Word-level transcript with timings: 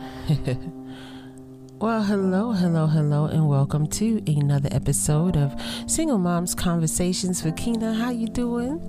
well, 1.78 2.02
hello, 2.02 2.52
hello, 2.52 2.86
hello, 2.86 3.26
and 3.26 3.48
welcome 3.48 3.86
to 3.86 4.22
another 4.26 4.68
episode 4.72 5.36
of 5.36 5.54
Single 5.86 6.18
Moms 6.18 6.54
Conversations 6.54 7.44
with 7.44 7.56
Keyna. 7.56 7.94
How 7.94 8.10
you 8.10 8.26
doing? 8.26 8.80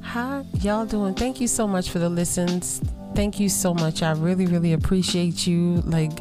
How 0.00 0.46
y'all 0.60 0.86
doing? 0.86 1.14
Thank 1.14 1.40
you 1.40 1.48
so 1.48 1.66
much 1.66 1.90
for 1.90 1.98
the 1.98 2.08
listens. 2.08 2.80
Thank 3.14 3.38
you 3.38 3.48
so 3.48 3.74
much. 3.74 4.02
I 4.02 4.12
really, 4.12 4.46
really 4.46 4.72
appreciate 4.72 5.46
you. 5.46 5.82
Like, 5.84 6.20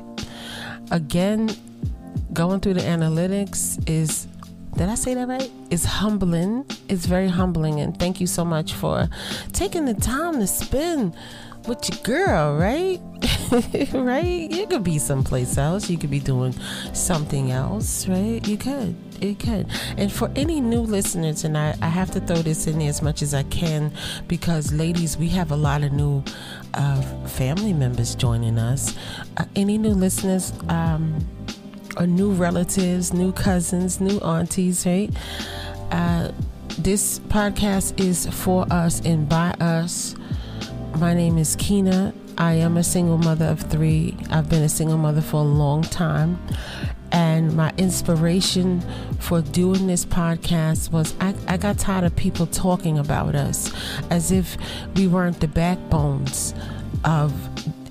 again, 0.92 1.50
going 2.34 2.60
through 2.60 2.74
the 2.74 2.82
analytics 2.82 3.90
is 3.90 4.28
did 4.76 4.90
I 4.90 4.96
say 4.96 5.14
that 5.14 5.28
right? 5.28 5.52
It's 5.70 5.86
humbling. 5.86 6.66
It's 6.90 7.06
very 7.06 7.28
humbling. 7.28 7.80
And 7.80 7.98
thank 7.98 8.20
you 8.20 8.26
so 8.26 8.44
much 8.44 8.74
for 8.74 9.08
taking 9.52 9.86
the 9.86 9.94
time 9.94 10.40
to 10.40 10.48
spend 10.48 11.16
with 11.68 11.90
your 11.90 12.04
girl, 12.04 12.58
right? 12.58 13.00
right? 13.94 14.52
You 14.52 14.68
could 14.68 14.84
be 14.84 15.00
someplace 15.00 15.58
else. 15.58 15.90
You 15.90 15.98
could 15.98 16.10
be 16.10 16.20
doing 16.20 16.54
something 16.94 17.52
else, 17.52 18.08
right? 18.08 18.46
You 18.48 18.58
could. 18.58 18.96
It 19.22 19.40
could. 19.40 19.68
And 19.98 20.12
for 20.12 20.30
any 20.36 20.60
new 20.60 20.82
listeners, 20.82 21.44
and 21.44 21.58
I, 21.58 21.76
I 21.82 21.88
have 21.88 22.12
to 22.12 22.20
throw 22.20 22.38
this 22.38 22.68
in 22.68 22.80
there 22.80 22.90
as 22.90 23.02
much 23.02 23.22
as 23.22 23.34
I 23.34 23.44
can 23.44 23.92
because, 24.28 24.74
ladies, 24.74 25.18
we 25.18 25.30
have 25.30 25.52
a 25.52 25.56
lot 25.56 25.84
of 25.84 25.94
new 25.94 26.24
uh, 26.74 27.02
family 27.28 27.74
members 27.74 28.16
joining 28.16 28.58
us. 28.58 28.96
Uh, 29.38 29.46
any 29.56 29.78
new 29.78 29.92
listeners, 29.92 30.52
um, 30.70 31.26
or 31.98 32.08
new 32.08 32.32
relatives, 32.32 33.14
new 33.14 33.32
cousins, 33.32 34.02
new 34.02 34.20
aunties, 34.20 34.86
right? 34.86 35.12
Uh, 35.92 36.32
this 36.80 37.20
podcast 37.20 38.00
is 38.00 38.26
for 38.28 38.66
us 38.72 39.00
and 39.02 39.30
by 39.30 39.52
us. 39.60 40.16
My 41.04 41.14
name 41.14 41.38
is 41.38 41.58
Keyna. 41.58 42.14
I 42.38 42.54
am 42.54 42.78
a 42.78 42.84
single 42.84 43.18
mother 43.18 43.48
of 43.48 43.60
three. 43.60 44.16
I've 44.30 44.48
been 44.50 44.64
a 44.64 44.70
single 44.70 44.98
mother 44.98 45.20
for 45.20 45.42
a 45.42 45.44
long 45.44 45.82
time. 45.82 46.40
And 47.12 47.58
my 47.58 47.74
inspiration 47.78 48.82
for 49.20 49.42
doing 49.42 49.88
this 49.88 50.06
podcast 50.06 50.94
was 50.94 51.14
I, 51.20 51.36
I 51.50 51.58
got 51.58 51.78
tired 51.78 52.06
of 52.06 52.16
people 52.16 52.48
talking 52.48 52.98
about 52.98 53.36
us 53.36 53.70
as 54.10 54.32
if 54.32 54.56
we 54.96 55.08
weren't 55.08 55.42
the 55.42 55.50
backbones 55.50 56.54
of 57.04 57.34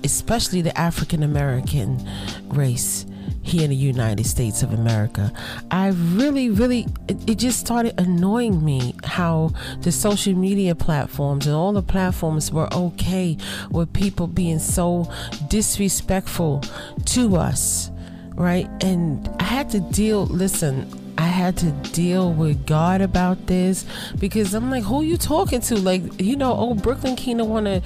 especially 0.03 0.63
the 0.63 0.75
African 0.75 1.21
American 1.21 2.03
race 2.47 3.05
here 3.43 3.63
in 3.63 3.69
the 3.69 3.75
United 3.75 4.25
States 4.25 4.63
of 4.63 4.73
America. 4.73 5.31
I 5.69 5.89
really, 5.89 6.49
really, 6.49 6.87
it, 7.07 7.29
it, 7.29 7.35
just 7.37 7.59
started 7.59 7.93
annoying 7.99 8.63
me 8.63 8.95
how 9.03 9.51
the 9.81 9.91
social 9.91 10.33
media 10.33 10.73
platforms 10.73 11.45
and 11.45 11.55
all 11.55 11.73
the 11.73 11.83
platforms 11.83 12.51
were 12.51 12.73
okay 12.73 13.37
with 13.69 13.93
people 13.93 14.27
being 14.27 14.59
so 14.59 15.11
disrespectful 15.49 16.63
to 17.05 17.35
us, 17.35 17.91
right? 18.33 18.67
And 18.81 19.29
I 19.39 19.43
had 19.43 19.69
to 19.71 19.81
deal, 19.81 20.25
listen, 20.25 21.02
I 21.17 21.27
had 21.27 21.57
to 21.57 21.71
deal 21.91 22.33
with 22.33 22.65
God 22.65 23.01
about 23.01 23.47
this 23.47 23.85
because 24.17 24.53
I'm 24.53 24.71
like, 24.71 24.83
who 24.83 25.01
are 25.01 25.03
you 25.03 25.17
talking 25.17 25.61
to? 25.61 25.75
Like, 25.75 26.21
you 26.21 26.35
know, 26.35 26.53
old 26.53 26.81
Brooklyn 26.81 27.15
Keyna 27.15 27.45
want 27.45 27.67
to 27.67 27.81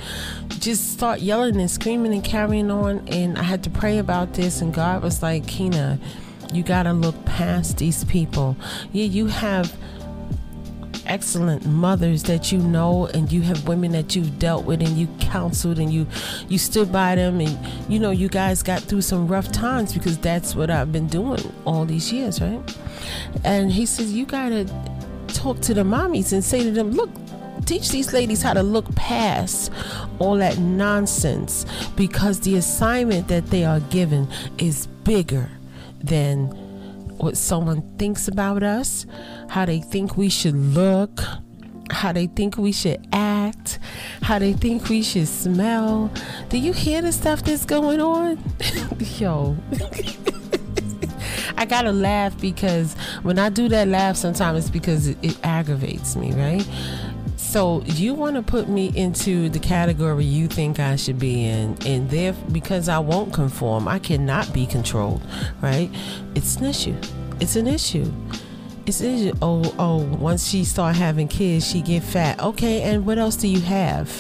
just 0.60 0.94
start 0.94 1.20
yelling 1.20 1.60
and 1.60 1.70
screaming 1.70 2.14
and 2.14 2.24
carrying 2.24 2.72
on. 2.72 3.08
And 3.08 3.38
I 3.38 3.44
had 3.44 3.64
to 3.64 3.70
pray 3.70 3.98
about 3.98 4.34
this, 4.34 4.62
and 4.62 4.74
God 4.74 5.04
was 5.04 5.22
like, 5.22 5.46
Keyna, 5.48 6.00
you 6.54 6.64
got 6.64 6.84
to 6.84 6.94
look 6.94 7.26
past 7.26 7.78
these 7.78 8.06
people. 8.06 8.56
Yeah, 8.94 9.06
you 9.06 9.28
have 9.28 9.76
excellent 11.08 11.66
mothers 11.66 12.24
that 12.24 12.52
you 12.52 12.60
know 12.60 13.08
and 13.08 13.32
you 13.32 13.42
have 13.42 13.68
women 13.68 13.92
that 13.92 14.16
you've 14.16 14.38
dealt 14.40 14.66
with 14.66 14.82
and 14.82 14.98
you 14.98 15.08
counseled 15.20 15.80
and 15.80 15.92
you 15.92 16.06
you 16.48 16.58
stood 16.58 16.92
by 16.92 17.16
them 17.16 17.40
and 17.40 17.58
you 17.92 18.00
know 18.00 18.12
you 18.12 18.28
guys 18.28 18.62
got 18.64 18.82
through 18.82 19.02
some 19.02 19.28
rough 19.28 19.52
times 19.52 19.94
because 19.94 20.18
that's 20.20 20.56
what 20.56 20.70
I've 20.70 20.92
been 20.92 21.08
doing 21.08 21.42
all 21.66 21.86
these 21.86 22.12
years 22.12 22.42
right? 22.42 22.62
And 23.44 23.72
he 23.72 23.86
says 23.86 24.14
you 24.14 24.26
gotta 24.26 24.66
talk 25.28 25.60
to 25.62 25.74
the 25.74 25.84
mommies 25.84 26.34
and 26.34 26.44
say 26.44 26.64
to 26.64 26.72
them 26.72 26.92
look 26.92 27.10
teach 27.66 27.90
these 27.90 28.14
ladies 28.14 28.42
how 28.42 28.54
to 28.54 28.64
look 28.64 28.94
past 28.96 29.72
all 30.20 30.36
that 30.36 30.58
nonsense 30.58 31.66
because 31.96 32.40
the 32.42 32.56
assignment 32.56 33.28
that 33.28 33.48
they 33.48 33.66
are 33.66 33.82
given 33.82 34.28
is 34.58 34.88
bigger 35.04 35.50
than 36.02 36.67
what 37.20 37.38
someone 37.38 37.82
thinks 37.98 38.28
about 38.28 38.64
us, 38.64 39.06
how 39.50 39.66
they 39.66 39.80
think 39.80 40.18
we 40.18 40.30
should 40.30 40.56
look, 40.56 41.22
how 41.90 42.12
they 42.12 42.28
think 42.28 42.58
we 42.58 42.72
should 42.72 43.06
act, 43.14 43.80
how 44.22 44.40
they 44.40 44.54
think 44.54 44.90
we 44.90 45.02
should 45.02 45.28
smell. 45.28 46.12
Do 46.50 46.58
you 46.58 46.74
hear 46.74 47.02
the 47.02 47.12
stuff 47.12 47.44
that's 47.44 47.66
going 47.66 48.02
on? 48.02 48.38
Yo. 49.00 49.58
I 51.60 51.66
gotta 51.66 51.92
laugh 51.92 52.40
because 52.40 52.94
when 53.24 53.40
I 53.40 53.50
do 53.50 53.68
that 53.70 53.88
laugh, 53.88 54.16
sometimes 54.16 54.66
it's 54.66 54.70
because 54.70 55.08
it, 55.08 55.18
it 55.24 55.38
aggravates 55.44 56.16
me, 56.16 56.32
right? 56.34 56.68
So 57.48 57.82
you 57.86 58.14
want 58.14 58.36
to 58.36 58.42
put 58.42 58.68
me 58.68 58.92
into 58.94 59.48
the 59.48 59.58
category 59.58 60.26
you 60.26 60.50
think 60.50 60.82
I 60.82 60.98
should 60.98 61.18
be 61.18 61.46
in, 61.46 61.78
and 61.86 62.10
there 62.10 62.34
because 62.52 62.90
I 62.90 63.00
won't 63.00 63.34
conform, 63.34 63.88
I 63.88 64.00
cannot 64.00 64.52
be 64.54 64.66
controlled, 64.66 65.22
right? 65.62 65.90
It's 66.36 66.58
an 66.58 66.66
issue. 66.66 66.98
It's 67.40 67.56
an 67.56 67.66
issue. 67.66 68.12
It's 68.86 69.00
an 69.00 69.16
issue. 69.16 69.34
Oh, 69.42 69.74
oh. 69.80 70.04
Once 70.18 70.46
she 70.46 70.66
start 70.66 70.98
having 70.98 71.30
kids, 71.30 71.66
she 71.66 71.82
get 71.82 72.04
fat. 72.04 72.38
Okay, 72.42 72.82
and 72.82 73.06
what 73.06 73.18
else 73.18 73.38
do 73.38 73.48
you 73.48 73.62
have? 73.62 74.12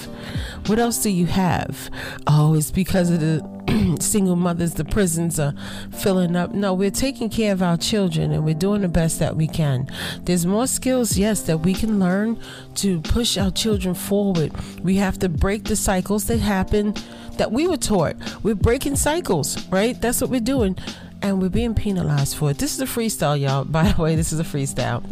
What 0.67 0.79
else 0.79 1.03
do 1.03 1.09
you 1.09 1.25
have? 1.25 1.89
Oh, 2.27 2.55
it's 2.55 2.71
because 2.71 3.11
of 3.11 3.19
the 3.19 3.56
single 3.99 4.35
mothers, 4.35 4.73
the 4.73 4.85
prisons 4.85 5.39
are 5.39 5.53
filling 5.91 6.35
up. 6.35 6.53
No, 6.53 6.73
we're 6.73 6.91
taking 6.91 7.29
care 7.29 7.51
of 7.51 7.61
our 7.61 7.77
children 7.77 8.31
and 8.31 8.45
we're 8.45 8.55
doing 8.55 8.81
the 8.81 8.87
best 8.87 9.19
that 9.19 9.35
we 9.35 9.47
can. 9.47 9.87
There's 10.23 10.45
more 10.45 10.67
skills, 10.67 11.17
yes, 11.17 11.41
that 11.43 11.59
we 11.59 11.73
can 11.73 11.99
learn 11.99 12.39
to 12.75 13.01
push 13.01 13.37
our 13.37 13.51
children 13.51 13.93
forward. 13.93 14.51
We 14.83 14.95
have 14.95 15.19
to 15.19 15.29
break 15.29 15.65
the 15.65 15.75
cycles 15.75 16.25
that 16.27 16.39
happen 16.39 16.93
that 17.37 17.51
we 17.51 17.67
were 17.67 17.77
taught. 17.77 18.15
We're 18.43 18.55
breaking 18.55 18.95
cycles, 18.95 19.67
right? 19.69 19.99
That's 19.99 20.21
what 20.21 20.29
we're 20.29 20.39
doing. 20.39 20.77
And 21.21 21.41
we're 21.41 21.49
being 21.49 21.73
penalized 21.73 22.37
for 22.37 22.51
it. 22.51 22.59
This 22.59 22.73
is 22.73 22.81
a 22.81 22.85
freestyle, 22.85 23.39
y'all. 23.39 23.65
By 23.65 23.91
the 23.91 24.01
way, 24.01 24.15
this 24.15 24.31
is 24.31 24.39
a 24.39 24.43
freestyle. 24.43 25.03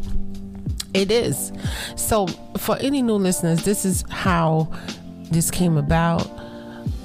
It 0.94 1.12
is. 1.12 1.52
So, 1.98 2.28
for 2.58 2.78
any 2.78 3.02
new 3.02 3.16
listeners, 3.16 3.66
this 3.66 3.84
is 3.84 4.06
how 4.10 4.72
this 5.30 5.52
came 5.52 5.78
about 5.78 6.26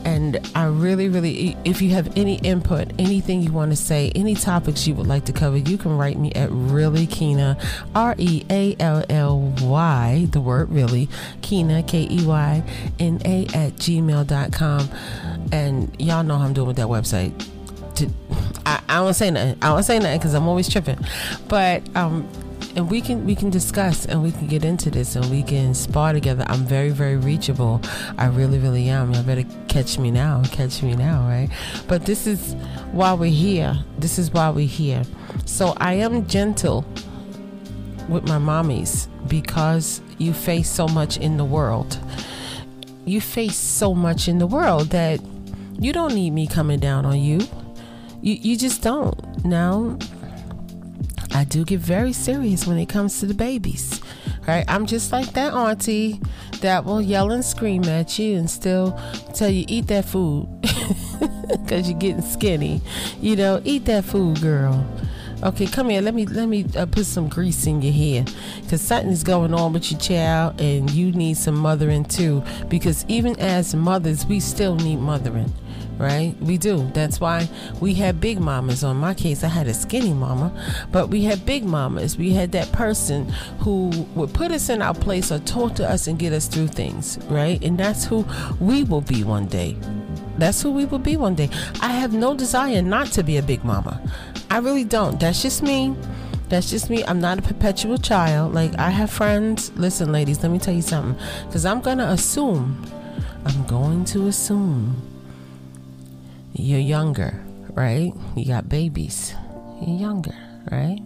and 0.04 0.38
I 0.54 0.64
really, 0.66 1.08
really, 1.08 1.56
if 1.64 1.82
you 1.82 1.90
have 1.90 2.16
any 2.16 2.36
input, 2.36 2.92
anything 2.98 3.42
you 3.42 3.52
want 3.52 3.70
to 3.72 3.76
say, 3.76 4.10
any 4.14 4.34
topics 4.34 4.86
you 4.86 4.94
would 4.94 5.06
like 5.06 5.24
to 5.26 5.32
cover, 5.32 5.56
you 5.56 5.76
can 5.76 5.96
write 5.96 6.18
me 6.18 6.32
at 6.32 6.50
really 6.50 7.06
Keyna, 7.06 7.58
R 7.94 8.14
E 8.18 8.44
A 8.50 8.76
L 8.80 9.04
L 9.08 9.40
Y, 9.62 10.26
the 10.30 10.40
word 10.40 10.70
really, 10.70 11.08
Keyna, 11.42 11.82
K 11.82 12.06
E 12.10 12.24
Y 12.24 12.62
N 12.98 13.20
A 13.24 13.44
at 13.46 13.74
gmail.com. 13.74 14.88
And 15.52 16.00
y'all 16.00 16.22
know 16.22 16.38
how 16.38 16.44
I'm 16.44 16.52
doing 16.52 16.68
with 16.68 16.76
that 16.76 16.88
website. 16.88 17.32
I, 18.64 18.80
I 18.88 18.96
don't 18.96 19.14
say 19.14 19.30
nothing. 19.30 19.58
I 19.60 19.68
don't 19.68 19.82
say 19.82 19.98
nothing 19.98 20.18
because 20.18 20.34
I'm 20.34 20.48
always 20.48 20.68
tripping. 20.68 20.98
But 21.48 21.82
um, 21.96 22.28
and 22.76 22.91
we 22.91 23.00
can 23.00 23.25
we 23.25 23.34
can 23.34 23.50
discuss 23.50 24.06
and 24.06 24.22
we 24.22 24.32
can 24.32 24.47
get 24.47 24.64
into 24.64 24.91
this 24.91 25.16
and 25.16 25.28
we 25.31 25.42
can 25.42 25.75
spar 25.75 26.12
together. 26.12 26.44
I'm 26.47 26.64
very 26.64 26.91
very 26.91 27.16
reachable. 27.16 27.81
I 28.19 28.26
really 28.26 28.58
really 28.58 28.88
am. 28.88 29.12
Y'all 29.12 29.22
better 29.22 29.44
catch 29.69 29.98
me 29.98 30.10
now. 30.10 30.42
Catch 30.53 30.82
me 30.82 30.94
now, 30.94 31.26
right? 31.26 31.48
But 31.88 32.06
this 32.06 32.26
is 32.26 32.54
why 32.92 33.12
we're 33.14 33.30
here. 33.30 33.78
This 33.98 34.19
is 34.19 34.30
why 34.30 34.50
we're 34.50 34.66
here. 34.66 35.03
So 35.44 35.75
I 35.78 35.94
am 35.94 36.26
gentle 36.26 36.84
with 38.09 38.26
my 38.28 38.38
mommies 38.38 39.09
because 39.28 40.00
you 40.19 40.32
face 40.32 40.70
so 40.70 40.86
much 40.88 41.16
in 41.16 41.36
the 41.36 41.44
world. 41.44 41.98
You 43.04 43.20
face 43.20 43.56
so 43.56 43.94
much 43.94 44.28
in 44.28 44.38
the 44.38 44.47
world 44.47 44.91
that 44.91 45.20
you 45.78 45.92
don't 45.92 46.14
need 46.14 46.30
me 46.30 46.47
coming 46.47 46.78
down 46.78 47.06
on 47.06 47.19
you. 47.19 47.41
You 48.22 48.34
you 48.34 48.56
just 48.56 48.83
don't. 48.83 49.44
Now 49.44 49.98
I 51.32 51.44
do 51.44 51.65
get 51.65 51.80
very 51.80 52.12
serious 52.12 52.66
when 52.66 52.78
it 52.78 52.88
comes 52.88 53.21
to 53.21 53.27
the 53.27 53.34
babies. 53.34 54.00
Right? 54.47 54.65
I'm 54.68 54.86
just 54.86 55.12
like 55.12 55.32
that 55.34 55.53
auntie 55.53 56.21
that 56.60 56.84
will 56.84 57.00
yell 57.00 57.30
and 57.30 57.44
scream 57.44 57.84
at 57.84 58.18
you 58.18 58.36
and 58.36 58.50
still 58.50 58.98
tell 59.34 59.50
you 59.50 59.65
eat 59.68 59.86
that 59.88 60.06
food 60.06 60.48
because 61.48 61.88
you're 61.88 61.98
getting 61.98 62.22
skinny. 62.22 62.80
You 63.21 63.36
know, 63.36 63.60
eat 63.65 63.84
that 63.84 64.04
food, 64.04 64.41
girl. 64.41 64.86
Okay, 65.42 65.66
come 65.66 65.88
here. 65.88 66.03
Let 66.03 66.15
me 66.15 66.27
let 66.27 66.48
me 66.48 66.66
uh, 66.77 66.84
put 66.84 67.06
some 67.06 67.28
grease 67.28 67.66
in 67.66 67.80
your 67.80 67.94
hair, 67.94 68.24
cause 68.68 68.82
something's 68.82 69.22
going 69.22 69.54
on 69.54 69.72
with 69.72 69.91
your 69.91 69.98
child, 69.98 70.60
and 70.60 70.91
you 70.91 71.12
need 71.12 71.38
some 71.38 71.56
mothering 71.56 72.04
too. 72.04 72.42
Because 72.68 73.06
even 73.09 73.38
as 73.41 73.74
mothers, 73.74 74.27
we 74.27 74.38
still 74.38 74.74
need 74.74 74.97
mothering 74.97 75.50
right? 76.00 76.34
We 76.41 76.56
do. 76.56 76.91
That's 76.94 77.20
why 77.20 77.48
we 77.80 77.94
had 77.94 78.20
big 78.20 78.41
mamas. 78.41 78.82
On 78.82 78.97
my 78.97 79.12
case, 79.12 79.44
I 79.44 79.48
had 79.48 79.68
a 79.68 79.74
skinny 79.74 80.14
mama, 80.14 80.50
but 80.91 81.08
we 81.08 81.24
had 81.24 81.44
big 81.44 81.64
mamas. 81.64 82.16
We 82.16 82.32
had 82.32 82.52
that 82.52 82.72
person 82.72 83.28
who 83.58 83.91
would 84.14 84.32
put 84.32 84.50
us 84.50 84.70
in 84.70 84.80
our 84.80 84.94
place 84.94 85.30
or 85.30 85.38
talk 85.41 85.74
to 85.74 85.88
us 85.88 86.06
and 86.06 86.18
get 86.18 86.32
us 86.32 86.48
through 86.48 86.68
things, 86.68 87.18
right? 87.28 87.62
And 87.62 87.78
that's 87.78 88.04
who 88.04 88.26
we 88.58 88.82
will 88.82 89.02
be 89.02 89.22
one 89.22 89.47
day. 89.47 89.76
That's 90.38 90.62
who 90.62 90.70
we 90.70 90.86
will 90.86 90.98
be 90.98 91.18
one 91.18 91.34
day. 91.34 91.50
I 91.82 91.88
have 91.88 92.14
no 92.14 92.34
desire 92.34 92.80
not 92.80 93.08
to 93.08 93.22
be 93.22 93.36
a 93.36 93.42
big 93.42 93.62
mama. 93.62 94.00
I 94.50 94.58
really 94.58 94.84
don't. 94.84 95.20
That's 95.20 95.42
just 95.42 95.62
me. 95.62 95.94
That's 96.48 96.70
just 96.70 96.88
me. 96.88 97.04
I'm 97.04 97.20
not 97.20 97.38
a 97.38 97.42
perpetual 97.42 97.98
child. 97.98 98.54
Like, 98.54 98.76
I 98.78 98.88
have 98.88 99.10
friends. 99.10 99.70
Listen, 99.76 100.10
ladies, 100.12 100.42
let 100.42 100.50
me 100.50 100.58
tell 100.58 100.74
you 100.74 100.82
something. 100.82 101.14
Because 101.46 101.66
I'm 101.66 101.80
going 101.82 101.98
to 101.98 102.08
assume, 102.08 102.84
I'm 103.44 103.66
going 103.66 104.04
to 104.06 104.28
assume 104.28 105.09
you're 106.60 106.80
younger, 106.80 107.42
right? 107.71 108.12
You 108.36 108.47
got 108.47 108.68
babies. 108.68 109.34
You're 109.80 109.98
younger, 109.98 110.36
right? 110.71 111.01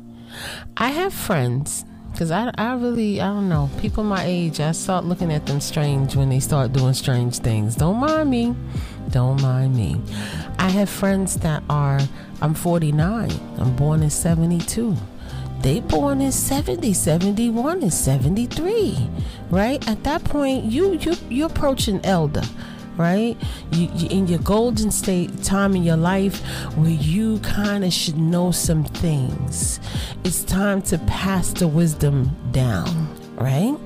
I 0.77 0.89
have 0.89 1.15
friends 1.15 1.85
because 2.11 2.31
I, 2.31 2.51
I 2.57 2.75
really 2.75 3.21
I 3.21 3.27
don't 3.29 3.49
know. 3.49 3.71
People 3.81 4.05
my 4.05 4.25
age 4.25 4.61
I 4.61 4.73
start 4.73 5.05
looking 5.05 5.33
at 5.33 5.47
them 5.47 5.61
strange 5.61 6.17
when 6.17 6.29
they 6.29 6.41
start 6.41 6.73
doing 6.73 6.95
strange 6.95 7.39
things. 7.39 7.77
Don't 7.77 7.99
mind 7.99 8.31
me. 8.31 8.55
Don't 9.11 9.41
mind 9.43 9.77
me. 9.77 10.01
I 10.59 10.69
have 10.71 10.89
friends 10.89 11.37
that 11.37 11.63
are 11.69 12.01
I'm 12.41 12.55
49 12.55 13.31
I'm 13.59 13.77
born 13.77 14.03
in 14.03 14.11
72 14.11 14.97
they 15.61 15.81
born 15.81 16.21
in 16.21 16.33
70 16.33 16.93
71 16.93 17.83
and 17.83 17.93
73 17.93 19.11
right? 19.51 19.89
At 19.89 20.05
that 20.05 20.25
point 20.25 20.65
you 20.65 20.95
you 20.95 21.15
you're 21.29 21.47
approaching 21.47 22.05
elder 22.05 22.43
right 22.97 23.37
you, 23.73 23.89
you 23.95 24.09
in 24.09 24.27
your 24.27 24.39
golden 24.41 24.91
state 24.91 25.43
time 25.43 25.75
in 25.75 25.83
your 25.83 25.97
life 25.97 26.41
where 26.77 26.91
you 26.91 27.39
kind 27.41 27.85
of 27.85 27.93
should 27.93 28.17
know 28.17 28.51
some 28.51 28.85
things 28.85 29.81
it's 30.25 30.45
time 30.45 30.81
to 30.81 30.99
pass 30.99 31.53
the 31.53 31.67
wisdom 31.67 32.31
down 32.53 33.09
right 33.37 33.77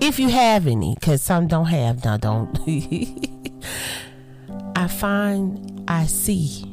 if 0.00 0.18
you 0.18 0.28
have 0.28 0.66
any 0.66 0.94
because 0.94 1.22
some 1.22 1.46
don't 1.46 1.66
have 1.66 2.04
now 2.04 2.16
don't 2.16 2.58
i 4.76 4.86
find 4.86 5.84
i 5.88 6.06
see 6.06 6.64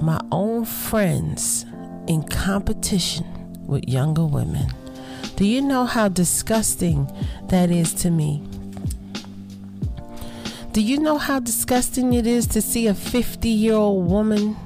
my 0.00 0.20
own 0.30 0.64
friends 0.64 1.66
in 2.06 2.22
competition 2.22 3.26
with 3.66 3.88
younger 3.88 4.24
women. 4.24 4.68
Do 5.36 5.44
you 5.44 5.60
know 5.60 5.84
how 5.84 6.08
disgusting 6.08 7.10
that 7.48 7.70
is 7.70 7.92
to 7.94 8.10
me? 8.10 8.47
Do 10.72 10.82
you 10.82 10.98
know 10.98 11.18
how 11.18 11.40
disgusting 11.40 12.12
it 12.12 12.26
is 12.26 12.46
to 12.48 12.62
see 12.62 12.86
a 12.86 12.94
50 12.94 13.48
year 13.48 13.74
old 13.74 14.06
woman 14.06 14.56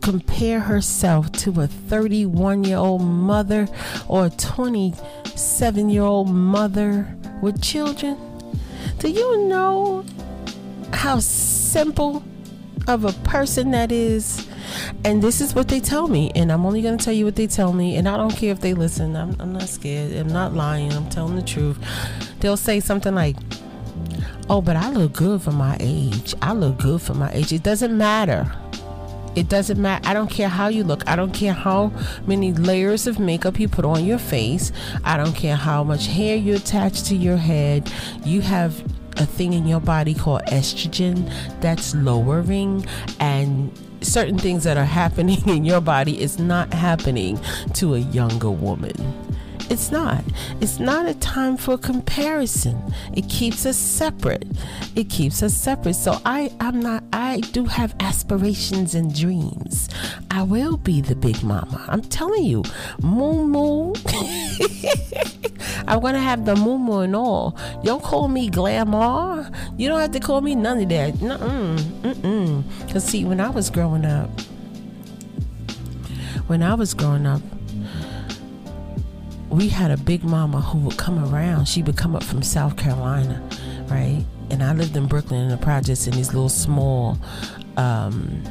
compare 0.00 0.60
herself 0.60 1.32
to 1.32 1.62
a 1.62 1.66
31 1.66 2.64
year 2.64 2.76
old 2.76 3.02
mother 3.02 3.66
or 4.06 4.26
a 4.26 4.30
27 4.30 5.88
year 5.90 6.02
old 6.02 6.30
mother 6.30 7.16
with 7.42 7.60
children? 7.62 8.16
Do 8.98 9.10
you 9.10 9.48
know 9.48 10.04
how 10.92 11.18
simple 11.18 12.22
of 12.86 13.04
a 13.04 13.12
person 13.24 13.70
that 13.72 13.90
is? 13.90 14.46
And 15.04 15.22
this 15.22 15.40
is 15.40 15.54
what 15.54 15.68
they 15.68 15.80
tell 15.80 16.08
me. 16.08 16.30
And 16.34 16.52
I'm 16.52 16.64
only 16.64 16.80
going 16.82 16.96
to 16.96 17.04
tell 17.04 17.14
you 17.14 17.24
what 17.24 17.36
they 17.36 17.46
tell 17.46 17.72
me. 17.72 17.96
And 17.96 18.08
I 18.08 18.16
don't 18.16 18.30
care 18.30 18.52
if 18.52 18.60
they 18.60 18.74
listen. 18.74 19.16
I'm, 19.16 19.36
I'm 19.40 19.52
not 19.52 19.68
scared. 19.68 20.12
I'm 20.12 20.28
not 20.28 20.54
lying. 20.54 20.92
I'm 20.92 21.08
telling 21.08 21.36
the 21.36 21.42
truth. 21.42 21.78
They'll 22.40 22.56
say 22.56 22.80
something 22.80 23.14
like, 23.14 23.36
Oh, 24.50 24.60
but 24.60 24.76
I 24.76 24.90
look 24.90 25.14
good 25.14 25.40
for 25.40 25.52
my 25.52 25.76
age. 25.80 26.34
I 26.42 26.52
look 26.52 26.78
good 26.78 27.00
for 27.00 27.14
my 27.14 27.32
age. 27.32 27.52
It 27.52 27.62
doesn't 27.62 27.96
matter. 27.96 28.50
It 29.36 29.48
doesn't 29.48 29.80
matter. 29.80 30.06
I 30.06 30.12
don't 30.12 30.30
care 30.30 30.48
how 30.48 30.68
you 30.68 30.84
look. 30.84 31.08
I 31.08 31.16
don't 31.16 31.32
care 31.32 31.54
how 31.54 31.92
many 32.26 32.52
layers 32.52 33.06
of 33.06 33.18
makeup 33.18 33.58
you 33.58 33.68
put 33.68 33.84
on 33.84 34.04
your 34.04 34.18
face. 34.18 34.70
I 35.02 35.16
don't 35.16 35.34
care 35.34 35.56
how 35.56 35.82
much 35.82 36.06
hair 36.06 36.36
you 36.36 36.56
attach 36.56 37.04
to 37.04 37.16
your 37.16 37.38
head. 37.38 37.90
You 38.24 38.42
have 38.42 38.80
a 39.16 39.24
thing 39.24 39.54
in 39.54 39.66
your 39.66 39.80
body 39.80 40.12
called 40.12 40.42
estrogen 40.48 41.30
that's 41.60 41.94
lowering 41.94 42.84
and 43.20 43.72
certain 44.02 44.38
things 44.38 44.64
that 44.64 44.76
are 44.76 44.84
happening 44.84 45.38
in 45.48 45.64
your 45.64 45.80
body 45.80 46.20
is 46.20 46.38
not 46.38 46.72
happening 46.72 47.40
to 47.74 47.94
a 47.94 47.98
younger 47.98 48.50
woman. 48.50 49.23
It's 49.70 49.90
not. 49.90 50.22
It's 50.60 50.78
not 50.78 51.06
a 51.06 51.14
time 51.14 51.56
for 51.56 51.76
comparison. 51.78 52.80
It 53.14 53.28
keeps 53.28 53.66
us 53.66 53.76
separate. 53.76 54.46
It 54.94 55.08
keeps 55.08 55.42
us 55.42 55.54
separate. 55.54 55.94
So 55.94 56.20
I, 56.24 56.52
I'm 56.60 56.80
not. 56.80 57.04
I 57.12 57.40
do 57.40 57.64
have 57.64 57.94
aspirations 58.00 58.94
and 58.94 59.14
dreams. 59.14 59.88
I 60.30 60.42
will 60.42 60.76
be 60.76 61.00
the 61.00 61.16
big 61.16 61.42
mama. 61.42 61.84
I'm 61.88 62.02
telling 62.02 62.44
you, 62.44 62.62
moo 63.02 63.46
moo. 63.46 63.94
I'm 65.86 66.00
gonna 66.00 66.20
have 66.20 66.44
the 66.44 66.56
moo 66.56 66.78
moo 66.78 67.00
and 67.00 67.16
all. 67.16 67.56
Don't 67.82 68.02
call 68.02 68.28
me 68.28 68.48
glamour. 68.48 69.50
You 69.76 69.88
don't 69.88 70.00
have 70.00 70.12
to 70.12 70.20
call 70.20 70.40
me 70.40 70.54
none 70.54 70.80
of 70.80 70.88
that. 70.88 71.14
Mm 71.14 71.94
mm. 72.24 72.92
Cause 72.92 73.04
see, 73.04 73.24
when 73.24 73.40
I 73.40 73.50
was 73.50 73.70
growing 73.70 74.04
up, 74.04 74.30
when 76.46 76.62
I 76.62 76.74
was 76.74 76.94
growing 76.94 77.26
up, 77.26 77.42
we 79.54 79.68
had 79.68 79.90
a 79.90 79.96
big 79.96 80.24
mama 80.24 80.60
who 80.60 80.78
would 80.78 80.96
come 80.96 81.32
around. 81.32 81.68
She 81.68 81.82
would 81.82 81.96
come 81.96 82.16
up 82.16 82.24
from 82.24 82.42
South 82.42 82.76
Carolina, 82.76 83.42
right? 83.88 84.24
And 84.50 84.62
I 84.62 84.72
lived 84.72 84.96
in 84.96 85.06
Brooklyn 85.06 85.42
in 85.42 85.48
the 85.48 85.56
projects 85.56 86.06
in 86.06 86.14
these 86.14 86.34
little 86.34 86.48
small 86.48 87.16
um, 87.76 88.42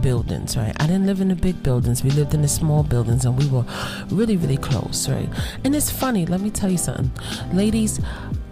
buildings, 0.00 0.56
right? 0.56 0.74
I 0.80 0.86
didn't 0.86 1.06
live 1.06 1.20
in 1.20 1.28
the 1.28 1.34
big 1.34 1.62
buildings. 1.62 2.04
We 2.04 2.10
lived 2.10 2.32
in 2.32 2.42
the 2.42 2.48
small 2.48 2.84
buildings 2.84 3.24
and 3.24 3.36
we 3.36 3.48
were 3.48 3.64
really, 4.10 4.36
really 4.36 4.56
close, 4.56 5.08
right? 5.08 5.28
And 5.64 5.74
it's 5.74 5.90
funny, 5.90 6.26
let 6.26 6.40
me 6.40 6.50
tell 6.50 6.70
you 6.70 6.78
something. 6.78 7.10
Ladies, 7.52 8.00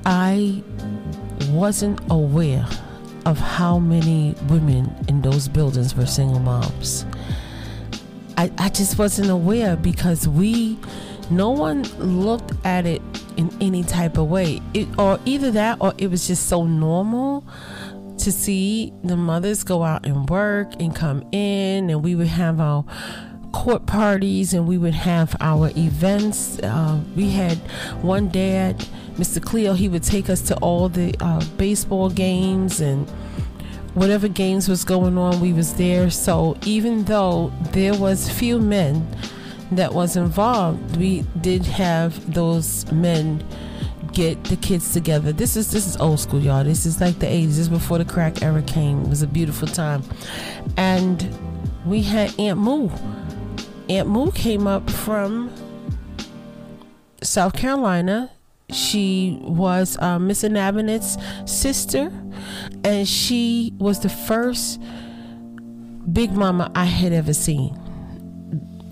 I 0.04 0.62
wasn't 1.50 2.00
aware 2.10 2.66
of 3.24 3.38
how 3.38 3.78
many 3.78 4.34
women 4.48 4.92
in 5.06 5.22
those 5.22 5.46
buildings 5.46 5.94
were 5.94 6.06
single 6.06 6.40
moms. 6.40 7.06
I, 8.36 8.50
I 8.58 8.69
just 8.69 8.98
wasn't 8.98 9.31
aware 9.31 9.76
because 9.76 10.26
we 10.26 10.78
no 11.30 11.50
one 11.50 11.82
looked 11.98 12.52
at 12.64 12.86
it 12.86 13.02
in 13.36 13.50
any 13.60 13.82
type 13.82 14.19
of 14.19 14.28
way. 14.28 14.60
It, 14.75 14.88
or 14.98 15.19
either 15.25 15.50
that 15.52 15.78
or 15.80 15.94
it 15.98 16.10
was 16.10 16.26
just 16.26 16.48
so 16.48 16.64
normal 16.64 17.44
to 18.19 18.32
see 18.32 18.92
the 19.04 19.16
mothers 19.16 19.62
go 19.62 19.84
out 19.84 20.04
and 20.04 20.28
work 20.28 20.72
and 20.80 20.94
come 20.94 21.22
in, 21.32 21.90
and 21.90 22.02
we 22.02 22.14
would 22.14 22.26
have 22.26 22.60
our 22.60 22.84
court 23.52 23.86
parties 23.86 24.52
and 24.52 24.66
we 24.66 24.76
would 24.76 24.94
have 24.94 25.34
our 25.40 25.70
events. 25.76 26.58
Uh, 26.60 27.00
we 27.16 27.31
had 27.31 27.56
one 28.02 28.28
dad, 28.28 28.78
Mr. 29.14 29.42
Cleo, 29.42 29.72
he 29.72 29.88
would 29.88 30.02
take 30.02 30.28
us 30.28 30.42
to 30.42 30.56
all 30.58 30.88
the 30.88 31.14
uh, 31.20 31.42
baseball 31.56 32.10
games 32.10 32.81
and 32.81 33.08
whatever 33.94 34.28
games 34.28 34.69
was 34.69 34.84
going 34.84 35.16
on, 35.16 35.40
we 35.40 35.52
was 35.52 35.74
there. 35.74 36.10
So 36.10 36.56
even 36.64 37.05
though 37.05 37.53
there 37.72 37.94
was 37.94 38.29
few 38.31 38.58
men 38.58 39.06
that 39.72 39.93
was 39.93 40.17
involved, 40.17 40.96
we 40.96 41.22
did 41.41 41.65
have 41.67 42.34
those 42.34 42.91
men 42.93 43.44
get 44.13 44.43
the 44.44 44.56
kids 44.56 44.93
together. 44.93 45.32
This 45.32 45.56
is 45.56 45.70
this 45.70 45.87
is 45.87 45.96
old 45.98 46.20
school, 46.20 46.41
y'all. 46.41 46.65
This 46.65 46.87
is 46.87 47.01
like 47.01 47.19
the 47.19 47.27
80s. 47.27 47.46
This 47.46 47.58
is 47.58 47.69
before 47.69 47.98
the 47.98 48.05
crack 48.05 48.43
era 48.43 48.63
came. 48.63 49.03
It 49.03 49.08
was 49.08 49.22
a 49.22 49.27
beautiful 49.27 49.69
time. 49.69 50.03
And 50.77 51.37
we 51.84 52.03
had 52.03 52.39
Aunt 52.39 52.58
Moo. 52.58 52.91
Aunt 53.89 54.08
Moo 54.08 54.31
came 54.32 54.67
up 54.67 54.89
from 54.91 55.53
South 57.22 57.55
Carolina. 57.55 58.31
She 58.70 59.39
was 59.43 59.96
uh, 59.98 60.19
Miss 60.19 60.44
Anabinet's 60.44 61.17
sister, 61.46 62.13
and 62.84 63.08
she 63.08 63.72
was 63.79 64.01
the 64.01 64.10
first 64.10 64.81
big 66.13 66.32
mama 66.32 66.70
I 66.75 66.84
had 66.84 67.13
ever 67.13 67.32
seen 67.32 67.79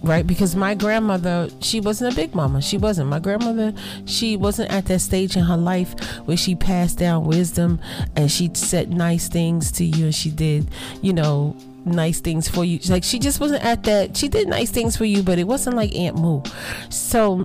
right? 0.02 0.26
Because 0.26 0.54
my 0.54 0.74
grandmother 0.74 1.48
she 1.60 1.80
wasn't 1.80 2.12
a 2.12 2.16
big 2.16 2.34
mama. 2.34 2.62
She 2.62 2.78
wasn't. 2.78 3.08
My 3.08 3.18
grandmother 3.18 3.72
she 4.04 4.36
wasn't 4.36 4.70
at 4.70 4.86
that 4.86 5.00
stage 5.00 5.36
in 5.36 5.44
her 5.44 5.56
life 5.56 5.98
where 6.26 6.36
she 6.36 6.54
passed 6.54 6.98
down 6.98 7.24
wisdom 7.24 7.80
and 8.14 8.30
she 8.30 8.50
said 8.54 8.90
nice 8.92 9.28
things 9.28 9.72
to 9.72 9.84
you 9.84 10.06
and 10.06 10.14
she 10.14 10.30
did 10.30 10.68
you 11.02 11.12
know 11.12 11.56
nice 11.84 12.20
things 12.20 12.48
for 12.48 12.64
you. 12.64 12.78
Like 12.88 13.04
she 13.04 13.18
just 13.18 13.40
wasn't 13.40 13.64
at 13.64 13.84
that. 13.84 14.16
She 14.16 14.28
did 14.28 14.48
nice 14.48 14.70
things 14.70 14.96
for 14.96 15.04
you 15.04 15.22
but 15.22 15.38
it 15.38 15.44
wasn't 15.44 15.76
like 15.76 15.94
aunt 15.94 16.18
moo 16.18 16.42
so 16.88 17.44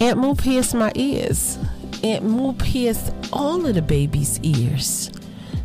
aunt 0.00 0.18
moo 0.18 0.34
pierced 0.34 0.74
my 0.74 0.92
ears. 0.94 1.58
Aunt 2.02 2.24
moo 2.24 2.52
pierced 2.54 3.12
all 3.32 3.64
of 3.64 3.74
the 3.74 3.82
baby's 3.82 4.40
ears 4.40 5.10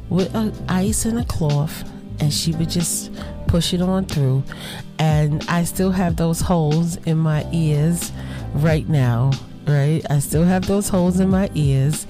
with 0.10 0.34
a 0.36 0.54
ice 0.70 1.06
and 1.06 1.20
a 1.20 1.26
cloth 1.26 1.84
and 2.20 2.34
she 2.34 2.52
would 2.54 2.70
just 2.70 3.12
push 3.48 3.74
it 3.74 3.82
on 3.82 4.06
through. 4.06 4.44
And 5.00 5.44
I 5.48 5.64
still 5.64 5.92
have 5.92 6.16
those 6.16 6.42
holes 6.42 6.98
in 7.06 7.18
my 7.18 7.48
ears 7.52 8.12
right 8.54 8.88
now. 8.88 9.32
Right, 9.66 10.02
I 10.10 10.20
still 10.20 10.46
have 10.46 10.66
those 10.66 10.88
holes 10.88 11.20
in 11.20 11.30
my 11.30 11.50
ears, 11.54 12.08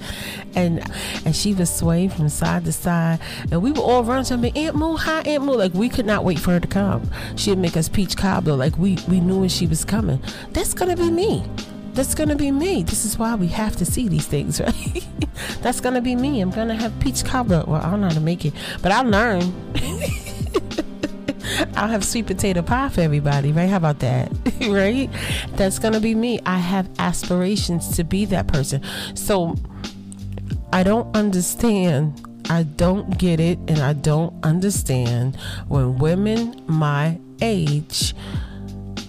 and 0.54 0.78
and 1.24 1.34
she 1.34 1.54
was 1.54 1.68
swaying 1.68 2.10
from 2.10 2.28
side 2.28 2.64
to 2.66 2.72
side, 2.72 3.18
and 3.50 3.60
we 3.60 3.72
were 3.72 3.80
all 3.80 4.04
running 4.04 4.26
to 4.26 4.36
me, 4.36 4.52
Aunt 4.54 4.76
Moo, 4.76 4.94
hi 4.94 5.22
Aunt 5.22 5.42
Moo, 5.42 5.54
like 5.54 5.74
we 5.74 5.88
could 5.88 6.06
not 6.06 6.22
wait 6.22 6.38
for 6.38 6.52
her 6.52 6.60
to 6.60 6.68
come. 6.68 7.10
She'd 7.34 7.58
make 7.58 7.76
us 7.76 7.88
peach 7.88 8.16
cobbler, 8.16 8.54
like 8.54 8.78
we 8.78 8.96
we 9.08 9.18
knew 9.18 9.40
when 9.40 9.48
she 9.48 9.66
was 9.66 9.84
coming. 9.84 10.22
That's 10.52 10.72
gonna 10.72 10.94
be 10.94 11.10
me 11.10 11.42
that's 11.98 12.14
gonna 12.14 12.36
be 12.36 12.52
me. 12.52 12.84
This 12.84 13.04
is 13.04 13.18
why 13.18 13.34
we 13.34 13.48
have 13.48 13.74
to 13.76 13.84
see 13.84 14.06
these 14.06 14.26
things, 14.26 14.60
right? 14.60 15.06
that's 15.62 15.80
gonna 15.80 16.00
be 16.00 16.14
me. 16.14 16.40
I'm 16.40 16.50
gonna 16.50 16.76
have 16.76 16.98
peach 17.00 17.24
cobbler. 17.24 17.64
Well, 17.66 17.82
I 17.82 17.90
don't 17.90 18.00
know 18.00 18.06
how 18.06 18.14
to 18.14 18.20
make 18.20 18.44
it, 18.44 18.54
but 18.82 18.92
I'll 18.92 19.04
learn. 19.04 19.52
I'll 21.76 21.88
have 21.88 22.04
sweet 22.04 22.26
potato 22.26 22.62
pie 22.62 22.88
for 22.88 23.00
everybody, 23.00 23.52
right? 23.52 23.68
How 23.68 23.78
about 23.78 23.98
that? 24.00 24.30
right? 24.68 25.10
That's 25.52 25.78
gonna 25.78 26.00
be 26.00 26.14
me. 26.14 26.40
I 26.46 26.58
have 26.58 26.88
aspirations 26.98 27.96
to 27.96 28.04
be 28.04 28.24
that 28.26 28.46
person. 28.46 28.82
So 29.14 29.56
I 30.72 30.82
don't 30.82 31.14
understand. 31.16 32.24
I 32.50 32.62
don't 32.62 33.18
get 33.18 33.40
it, 33.40 33.58
and 33.68 33.80
I 33.80 33.92
don't 33.92 34.32
understand 34.44 35.36
when 35.68 35.98
women 35.98 36.62
my 36.66 37.18
age 37.42 38.14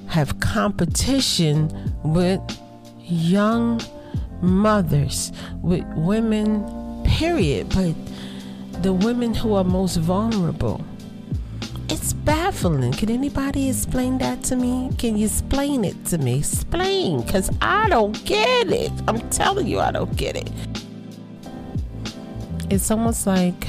have 0.08 0.40
competition 0.40 1.72
with 2.04 2.42
young 3.00 3.82
mothers, 4.42 5.32
with 5.62 5.86
women, 5.96 7.04
period. 7.06 7.70
But 7.70 7.96
the 8.84 8.94
women 8.94 9.34
who 9.34 9.54
are 9.54 9.64
most 9.64 9.98
vulnerable. 9.98 10.84
Baffling. 12.14 12.94
Can 12.94 13.10
anybody 13.10 13.70
explain 13.70 14.18
that 14.20 14.44
to 14.46 14.56
me? 14.56 14.90
Can 14.98 15.18
you 15.18 15.26
explain 15.26 15.86
it 15.86 16.06
to 16.06 16.18
me? 16.18 16.40
Explain, 16.40 17.22
because 17.22 17.50
I 17.62 17.90
don't 17.90 18.24
get 18.26 18.70
it. 18.70 18.92
I'm 19.08 19.20
telling 19.30 19.68
you, 19.68 19.80
I 19.80 19.92
don't 19.92 20.16
get 20.16 20.36
it. 20.36 20.50
It's 22.70 22.92
almost 22.92 23.26
like 23.26 23.68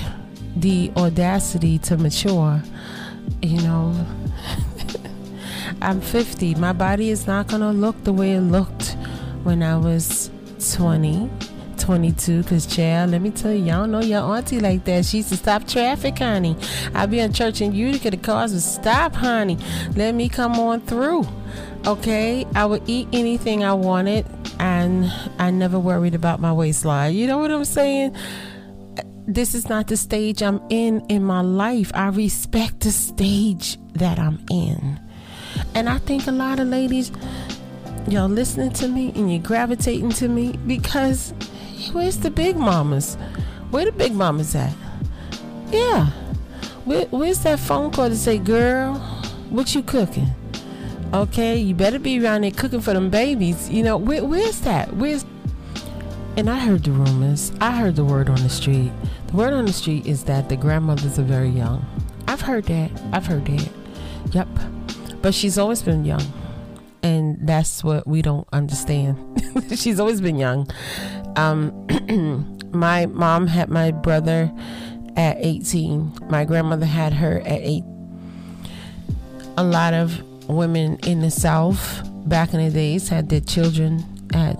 the 0.56 0.92
audacity 0.96 1.78
to 1.78 1.96
mature. 1.96 2.62
You 3.42 3.60
know, 3.62 4.06
I'm 5.82 6.00
50. 6.00 6.54
My 6.56 6.72
body 6.72 7.10
is 7.10 7.26
not 7.26 7.48
going 7.48 7.62
to 7.62 7.70
look 7.70 8.02
the 8.04 8.12
way 8.12 8.32
it 8.32 8.40
looked 8.40 8.96
when 9.44 9.62
I 9.62 9.76
was 9.76 10.30
20, 10.74 11.30
22. 11.80 12.42
Because, 12.42 12.66
child, 12.66 13.10
let 13.10 13.20
me 13.20 13.30
tell 13.30 13.52
you, 13.52 13.64
y'all 13.64 13.86
know 13.86 14.00
your 14.00 14.22
auntie 14.22 14.60
like 14.60 14.84
that. 14.84 15.04
She 15.06 15.18
used 15.18 15.30
to 15.30 15.36
stop 15.36 15.66
traffic, 15.66 16.18
honey. 16.18 16.56
I'd 16.94 17.10
be 17.10 17.20
in 17.20 17.32
church 17.32 17.60
in 17.60 17.74
Utica. 17.74 18.10
The 18.10 18.16
cars 18.16 18.52
would 18.52 18.62
stop, 18.62 19.14
honey. 19.14 19.58
Let 19.96 20.14
me 20.14 20.28
come 20.28 20.58
on 20.58 20.80
through. 20.80 21.26
Okay? 21.86 22.46
I 22.54 22.66
would 22.66 22.82
eat 22.86 23.08
anything 23.12 23.64
I 23.64 23.72
wanted, 23.72 24.26
and 24.58 25.12
I 25.38 25.50
never 25.50 25.78
worried 25.78 26.14
about 26.14 26.40
my 26.40 26.52
waistline. 26.52 27.14
You 27.14 27.26
know 27.26 27.38
what 27.38 27.50
I'm 27.50 27.64
saying? 27.64 28.14
This 29.26 29.54
is 29.54 29.68
not 29.68 29.86
the 29.86 29.96
stage 29.96 30.42
I'm 30.42 30.60
in 30.70 31.04
in 31.08 31.24
my 31.24 31.40
life. 31.40 31.92
I 31.94 32.08
respect 32.08 32.80
the 32.80 32.90
stage 32.90 33.78
that 33.94 34.18
I'm 34.18 34.44
in. 34.50 35.00
And 35.74 35.88
I 35.88 35.98
think 35.98 36.26
a 36.26 36.32
lot 36.32 36.58
of 36.58 36.68
ladies, 36.68 37.12
y'all 38.08 38.28
listening 38.28 38.72
to 38.72 38.88
me 38.88 39.12
and 39.14 39.30
you're 39.30 39.42
gravitating 39.42 40.10
to 40.10 40.28
me 40.28 40.58
because 40.66 41.32
where's 41.92 42.18
the 42.18 42.30
big 42.30 42.56
mamas? 42.56 43.16
Where 43.70 43.84
the 43.84 43.92
big 43.92 44.14
mamas 44.14 44.54
at? 44.54 44.72
Yeah. 45.70 46.06
Where, 46.84 47.06
where's 47.06 47.40
that 47.40 47.58
phone 47.60 47.90
call 47.90 48.08
to 48.08 48.16
say, 48.16 48.38
girl, 48.38 48.94
what 49.50 49.74
you 49.74 49.82
cooking? 49.82 50.28
Okay, 51.12 51.58
you 51.58 51.74
better 51.74 51.98
be 51.98 52.24
around 52.24 52.42
there 52.42 52.50
cooking 52.50 52.80
for 52.80 52.94
them 52.94 53.10
babies. 53.10 53.68
You 53.68 53.82
know, 53.82 53.96
where, 53.96 54.24
where's 54.24 54.60
that? 54.60 54.94
Where's 54.94 55.24
and 56.36 56.48
I 56.48 56.58
heard 56.58 56.84
the 56.84 56.92
rumors. 56.92 57.52
I 57.60 57.72
heard 57.72 57.96
the 57.96 58.04
word 58.04 58.28
on 58.28 58.36
the 58.36 58.48
street. 58.48 58.92
The 59.26 59.36
word 59.36 59.52
on 59.52 59.66
the 59.66 59.72
street 59.72 60.06
is 60.06 60.24
that 60.24 60.48
the 60.48 60.56
grandmothers 60.56 61.18
are 61.18 61.24
very 61.24 61.48
young. 61.48 61.84
I've 62.28 62.40
heard 62.40 62.64
that. 62.66 62.90
I've 63.12 63.26
heard 63.26 63.46
that. 63.46 63.68
Yep. 64.32 64.48
But 65.20 65.34
she's 65.34 65.58
always 65.58 65.82
been 65.82 66.04
young. 66.04 66.22
And 67.02 67.38
that's 67.46 67.82
what 67.82 68.06
we 68.06 68.22
don't 68.22 68.46
understand. 68.52 69.18
she's 69.78 69.98
always 69.98 70.20
been 70.20 70.36
young. 70.36 70.70
Um, 71.36 71.86
my 72.72 73.06
mom 73.06 73.46
had 73.46 73.68
my 73.68 73.90
brother 73.90 74.52
at 75.16 75.36
18. 75.38 76.12
My 76.28 76.44
grandmother 76.44 76.86
had 76.86 77.12
her 77.14 77.40
at 77.40 77.60
8. 77.62 77.82
A 79.56 79.64
lot 79.64 79.94
of 79.94 80.22
women 80.48 80.98
in 81.06 81.20
the 81.20 81.30
South 81.30 82.02
back 82.28 82.52
in 82.52 82.64
the 82.64 82.70
days 82.70 83.08
had 83.08 83.28
their 83.28 83.40
children 83.40 84.04
at 84.34 84.56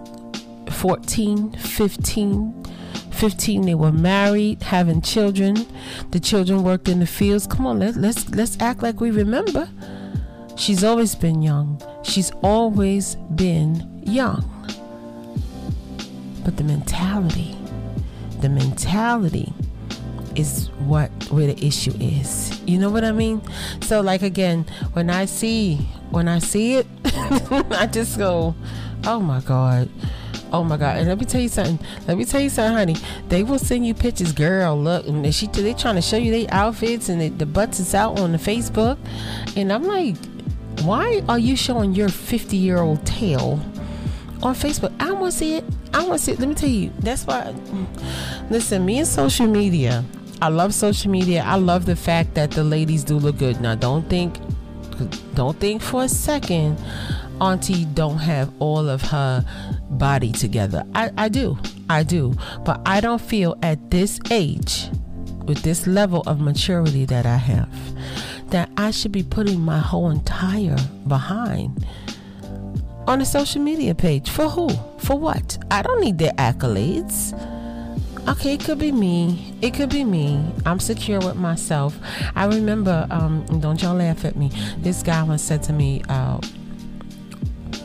14, 0.71 1.53
15. 1.53 2.57
15 3.11 3.63
they 3.67 3.75
were 3.75 3.93
married 3.93 4.63
having 4.63 5.03
children 5.03 5.55
the 6.11 6.19
children 6.19 6.63
worked 6.63 6.89
in 6.89 7.01
the 7.01 7.07
fields 7.07 7.47
come 7.47 7.67
on 7.67 7.79
let, 7.79 7.95
let's 7.97 8.31
let's 8.31 8.59
act 8.63 8.83
like 8.83 8.99
we 8.99 9.11
remember 9.11 9.69
She's 10.61 10.85
always 10.85 11.15
been 11.15 11.41
young. 11.41 11.81
She's 12.03 12.33
always 12.43 13.17
been 13.35 14.03
young. 14.05 14.45
But 16.45 16.57
the 16.57 16.65
mentality, 16.65 17.57
the 18.41 18.49
mentality 18.49 19.53
is 20.37 20.69
what 20.87 21.11
where 21.31 21.47
the 21.47 21.65
issue 21.65 21.93
is. 22.01 22.61
You 22.67 22.79
know 22.79 22.91
what 22.91 23.05
I 23.05 23.13
mean? 23.13 23.43
So 23.83 24.01
like 24.01 24.23
again, 24.23 24.65
when 24.95 25.11
I 25.11 25.27
see 25.27 25.77
when 26.11 26.29
I 26.29 26.39
see 26.39 26.77
it, 26.77 26.87
I 27.05 27.87
just 27.91 28.19
go, 28.19 28.55
"Oh 29.05 29.21
my 29.21 29.41
god." 29.41 29.89
Oh 30.53 30.65
my 30.65 30.77
God! 30.77 30.97
And 30.97 31.07
let 31.09 31.19
me 31.19 31.25
tell 31.27 31.41
you 31.41 31.49
something. 31.49 31.79
Let 32.09 32.19
me 32.19 32.25
tell 32.25 32.41
you 32.41 32.51
something, 32.51 32.77
honey. 32.77 32.97
They 33.29 33.45
will 33.45 33.59
send 33.59 33.87
you 33.87 33.95
pictures, 33.95 34.33
girl. 34.33 34.77
Look, 34.77 35.07
and 35.07 35.33
she 35.33 35.47
they 35.47 35.75
trying 35.75 35.95
to 35.95 36.03
show 36.03 36.17
you 36.17 36.33
their 36.33 36.53
outfits 36.53 37.09
and 37.09 37.21
the, 37.21 37.29
the 37.29 37.47
butts 37.47 37.79
is 37.79 37.95
out 37.95 38.19
on 38.19 38.33
the 38.33 38.39
Facebook, 38.39 38.99
and 39.57 39.73
I'm 39.73 39.85
like, 39.85 40.17
why 40.83 41.23
are 41.29 41.39
you 41.39 41.57
showing 41.57 41.95
your 41.95 42.09
50 42.09 42.57
year 42.57 42.79
old 42.79 43.05
tail 43.07 43.61
on 44.43 44.55
Facebook? 44.55 44.95
I 45.01 45.13
want 45.13 45.33
to 45.33 45.39
see 45.39 45.57
it. 45.57 45.65
I 45.93 46.07
want 46.07 46.21
to 46.21 46.25
see 46.25 46.33
it. 46.33 46.41
Let 46.41 46.49
me 46.49 46.55
tell 46.55 46.69
you, 46.69 46.91
that's 47.01 47.27
why. 47.27 47.55
Listen, 48.51 48.85
me 48.85 48.99
and 48.99 49.09
social 49.09 49.47
media. 49.47 50.05
I 50.43 50.49
love 50.49 50.73
social 50.73 51.11
media. 51.11 51.43
I 51.45 51.57
love 51.57 51.85
the 51.85 51.97
fact 51.97 52.35
that 52.35 52.53
the 52.53 52.65
ladies 52.65 53.05
do 53.05 53.17
look 53.17 53.37
good. 53.37 53.61
Now, 53.61 53.75
don't 53.75 54.09
think, 54.09 54.39
don't 55.35 55.59
think 55.61 55.83
for 55.83 56.05
a 56.05 56.09
second, 56.09 56.79
Auntie 57.41 57.87
don't 57.87 58.19
have 58.19 58.53
all 58.59 58.89
of 58.89 59.03
her 59.03 59.45
body 59.91 60.33
together. 60.33 60.85
I, 60.95 61.11
I 61.17 61.29
do, 61.29 61.59
I 61.89 62.03
do, 62.03 62.35
but 62.65 62.81
I 62.85 63.01
don't 63.01 63.21
feel 63.21 63.59
at 63.63 63.91
this 63.91 64.21
age, 64.31 64.89
with 65.45 65.63
this 65.63 65.87
level 65.87 66.23
of 66.27 66.41
maturity 66.41 67.07
that 67.07 67.27
I 67.27 67.37
have, 67.37 67.73
that 68.51 68.71
I 68.77 68.91
should 68.91 69.13
be 69.13 69.23
putting 69.23 69.61
my 69.61 69.79
whole 69.79 70.11
entire 70.11 70.77
behind 71.07 71.85
on 73.07 73.21
a 73.21 73.25
social 73.25 73.61
media 73.61 73.95
page. 73.95 74.31
For 74.31 74.49
who? 74.49 74.69
For 74.99 75.19
what? 75.19 75.59
I 75.71 75.83
don't 75.83 76.01
need 76.01 76.19
their 76.19 76.33
accolades. 76.33 77.35
Okay, 78.29 78.55
it 78.55 78.65
could 78.65 78.79
be 78.79 78.93
me. 78.93 79.55
It 79.63 79.75
could 79.75 79.91
be 79.91 80.05
me. 80.05 80.45
I'm 80.67 80.79
secure 80.79 81.19
with 81.19 81.37
myself. 81.37 81.99
I 82.37 82.47
remember, 82.47 83.07
um, 83.11 83.45
don't 83.61 83.83
y'all 83.83 83.97
laugh 83.97 84.25
at 84.25 84.37
me. 84.37 84.51
This 84.79 85.03
guy 85.03 85.23
once 85.23 85.43
said 85.43 85.63
to 85.65 85.73
me, 85.73 86.03
uh, 86.09 86.39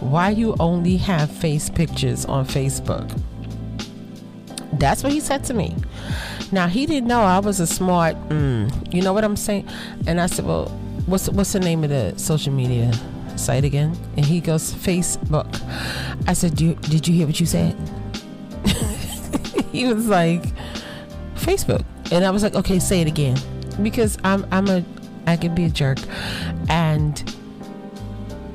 Why 0.01 0.29
you 0.29 0.55
only 0.59 0.97
have 0.97 1.31
face 1.31 1.69
pictures 1.69 2.25
on 2.25 2.45
Facebook? 2.45 3.09
That's 4.73 5.03
what 5.03 5.13
he 5.13 5.21
said 5.21 5.43
to 5.45 5.53
me. 5.53 5.75
Now 6.51 6.67
he 6.67 6.85
didn't 6.85 7.07
know 7.07 7.21
I 7.21 7.39
was 7.39 7.59
a 7.59 7.67
smart. 7.67 8.15
Mm, 8.29 8.93
you 8.93 9.01
know 9.01 9.13
what 9.13 9.23
I'm 9.23 9.35
saying? 9.35 9.67
And 10.07 10.21
I 10.21 10.27
said, 10.27 10.45
"Well, 10.45 10.67
what's 11.05 11.29
what's 11.29 11.53
the 11.53 11.59
name 11.59 11.83
of 11.83 11.89
the 11.89 12.13
social 12.17 12.53
media 12.53 12.93
site 13.35 13.63
again?" 13.63 13.97
And 14.15 14.25
he 14.25 14.39
goes, 14.39 14.73
"Facebook." 14.73 15.47
I 16.27 16.33
said, 16.33 16.55
"Did 16.55 17.07
you 17.07 17.13
hear 17.13 17.27
what 17.27 17.39
you 17.39 17.45
said?" 17.45 17.75
he 19.71 19.91
was 19.91 20.07
like, 20.07 20.43
"Facebook," 21.35 21.83
and 22.11 22.23
I 22.23 22.29
was 22.29 22.43
like, 22.43 22.55
"Okay, 22.55 22.79
say 22.79 23.01
it 23.01 23.07
again," 23.07 23.37
because 23.81 24.17
I'm 24.23 24.45
I'm 24.51 24.67
a 24.67 24.83
I 25.27 25.37
can 25.37 25.55
be 25.55 25.65
a 25.65 25.69
jerk, 25.69 25.97
and 26.69 27.17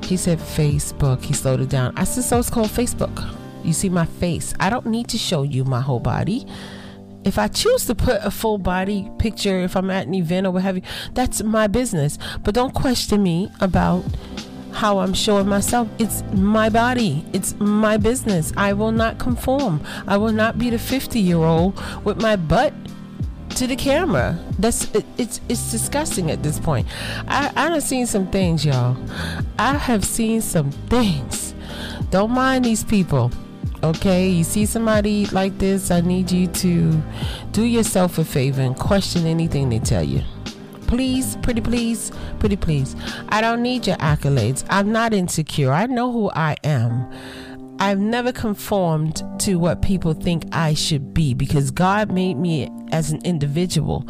he 0.04 0.16
said 0.16 0.38
Facebook. 0.38 1.25
He 1.25 1.35
slowed 1.35 1.61
it 1.61 1.68
down. 1.68 1.92
I 1.97 2.04
said, 2.04 2.25
"So 2.25 2.38
it's 2.38 2.50
called 2.50 2.68
Facebook." 2.68 3.37
You 3.62 3.75
see 3.75 3.90
my 3.90 4.06
face. 4.06 4.54
I 4.59 4.70
don't 4.70 4.87
need 4.87 5.09
to 5.09 5.18
show 5.18 5.42
you 5.42 5.64
my 5.64 5.82
whole 5.82 6.00
body 6.00 6.47
if 7.24 7.38
I 7.38 7.48
choose 7.48 7.86
to 7.86 7.94
put 7.94 8.20
a 8.22 8.30
full 8.30 8.58
body 8.58 9.10
picture, 9.18 9.60
if 9.60 9.76
I'm 9.76 9.90
at 9.90 10.06
an 10.06 10.14
event 10.14 10.46
or 10.46 10.52
what 10.52 10.62
have 10.62 10.76
you, 10.76 10.82
that's 11.14 11.42
my 11.42 11.66
business. 11.66 12.18
But 12.42 12.54
don't 12.54 12.74
question 12.74 13.22
me 13.22 13.50
about 13.60 14.04
how 14.72 14.98
I'm 14.98 15.14
showing 15.14 15.48
myself. 15.48 15.88
It's 15.98 16.22
my 16.32 16.68
body. 16.68 17.24
It's 17.32 17.58
my 17.58 17.96
business. 17.96 18.52
I 18.56 18.72
will 18.72 18.92
not 18.92 19.18
conform. 19.18 19.82
I 20.06 20.16
will 20.16 20.32
not 20.32 20.58
be 20.58 20.70
the 20.70 20.78
50 20.78 21.20
year 21.20 21.38
old 21.38 21.78
with 22.04 22.20
my 22.20 22.36
butt 22.36 22.72
to 23.56 23.66
the 23.66 23.76
camera. 23.76 24.38
That's 24.58 24.92
it, 24.94 25.04
it's 25.18 25.40
it's 25.48 25.70
disgusting 25.70 26.30
at 26.30 26.42
this 26.42 26.58
point. 26.58 26.86
I 27.28 27.52
I 27.56 27.70
have 27.70 27.82
seen 27.82 28.06
some 28.06 28.30
things, 28.30 28.64
y'all. 28.64 28.96
I 29.58 29.74
have 29.74 30.04
seen 30.04 30.40
some 30.40 30.70
things. 30.70 31.54
Don't 32.10 32.30
mind 32.30 32.64
these 32.64 32.84
people 32.84 33.30
okay 33.82 34.28
you 34.28 34.44
see 34.44 34.66
somebody 34.66 35.26
like 35.26 35.56
this 35.58 35.90
i 35.90 36.00
need 36.00 36.30
you 36.30 36.46
to 36.49 37.02
do 37.52 37.64
yourself 37.64 38.18
a 38.18 38.25
favor 38.25 38.60
and 38.60 38.76
question 38.76 39.26
anything 39.26 39.68
they 39.68 39.78
tell 39.78 40.02
you. 40.02 40.22
Please 40.87 41.37
pretty 41.42 41.60
please 41.60 42.10
pretty 42.38 42.56
please. 42.56 42.96
I 43.28 43.40
don't 43.40 43.62
need 43.62 43.87
your 43.87 43.96
accolades. 43.96 44.64
I'm 44.68 44.92
not 44.92 45.12
insecure. 45.12 45.72
I 45.72 45.87
know 45.87 46.10
who 46.10 46.30
i 46.30 46.56
am. 46.64 47.08
I've 47.78 47.99
never 47.99 48.30
conformed 48.30 49.22
to 49.40 49.54
what 49.58 49.80
people 49.80 50.12
think 50.12 50.44
I 50.52 50.75
should 50.75 51.14
be 51.14 51.32
because 51.32 51.70
God 51.70 52.12
made 52.12 52.37
me 52.37 52.68
as 52.92 53.10
an 53.10 53.20
individual. 53.25 54.06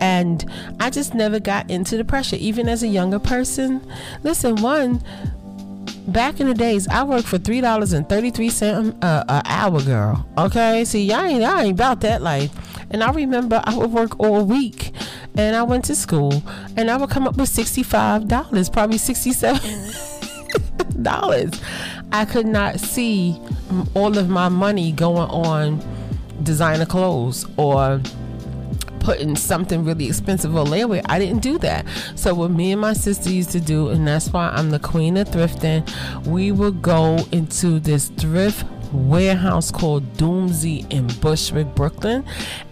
And 0.00 0.44
I 0.80 0.90
just 0.90 1.14
never 1.14 1.40
got 1.40 1.70
into 1.70 1.96
the 1.96 2.04
pressure, 2.04 2.36
even 2.36 2.68
as 2.68 2.82
a 2.82 2.88
younger 2.88 3.18
person. 3.18 3.80
Listen, 4.22 4.56
one, 4.56 5.02
back 6.08 6.40
in 6.40 6.48
the 6.48 6.54
days, 6.54 6.88
I 6.88 7.04
worked 7.04 7.26
for 7.26 7.38
three 7.38 7.60
dollars 7.60 7.92
and 7.92 8.08
thirty 8.08 8.30
three 8.30 8.50
cent 8.50 9.02
uh, 9.02 9.24
an 9.28 9.42
hour, 9.44 9.80
girl. 9.82 10.26
Okay, 10.38 10.84
see, 10.84 11.04
y'all 11.04 11.24
ain't, 11.24 11.42
y'all 11.42 11.58
ain't 11.58 11.72
about 11.72 12.00
that 12.00 12.22
life. 12.22 12.50
And 12.90 13.02
I 13.02 13.10
remember 13.10 13.60
I 13.64 13.76
would 13.76 13.92
work 13.92 14.18
all 14.20 14.44
week, 14.44 14.92
and 15.36 15.56
I 15.56 15.62
went 15.64 15.84
to 15.86 15.94
school, 15.94 16.42
and 16.76 16.90
I 16.90 16.96
would 16.96 17.10
come 17.10 17.26
up 17.26 17.36
with 17.36 17.48
sixty 17.48 17.82
five 17.82 18.28
dollars, 18.28 18.68
probably 18.68 18.98
sixty 18.98 19.32
seven 19.32 19.90
dollars. 21.02 21.60
I 22.12 22.24
could 22.24 22.46
not 22.46 22.78
see 22.78 23.40
all 23.94 24.16
of 24.16 24.28
my 24.28 24.48
money 24.48 24.92
going 24.92 25.28
on 25.30 25.82
designer 26.42 26.86
clothes 26.86 27.44
or 27.56 28.00
putting 29.06 29.36
something 29.36 29.84
really 29.84 30.08
expensive 30.08 30.56
on 30.56 30.66
layaway. 30.66 31.00
I 31.08 31.20
didn't 31.20 31.40
do 31.40 31.58
that. 31.58 31.86
So 32.16 32.34
what 32.34 32.50
me 32.50 32.72
and 32.72 32.80
my 32.80 32.92
sister 32.92 33.30
used 33.30 33.52
to 33.52 33.60
do, 33.60 33.90
and 33.90 34.04
that's 34.04 34.30
why 34.30 34.48
I'm 34.48 34.70
the 34.72 34.80
queen 34.80 35.16
of 35.16 35.28
thrifting, 35.28 35.88
we 36.26 36.50
would 36.50 36.82
go 36.82 37.24
into 37.30 37.78
this 37.78 38.08
thrift 38.08 38.66
warehouse 38.92 39.70
called 39.70 40.12
Doomsy 40.14 40.92
in 40.92 41.06
Bushwick, 41.20 41.72
Brooklyn. 41.76 42.24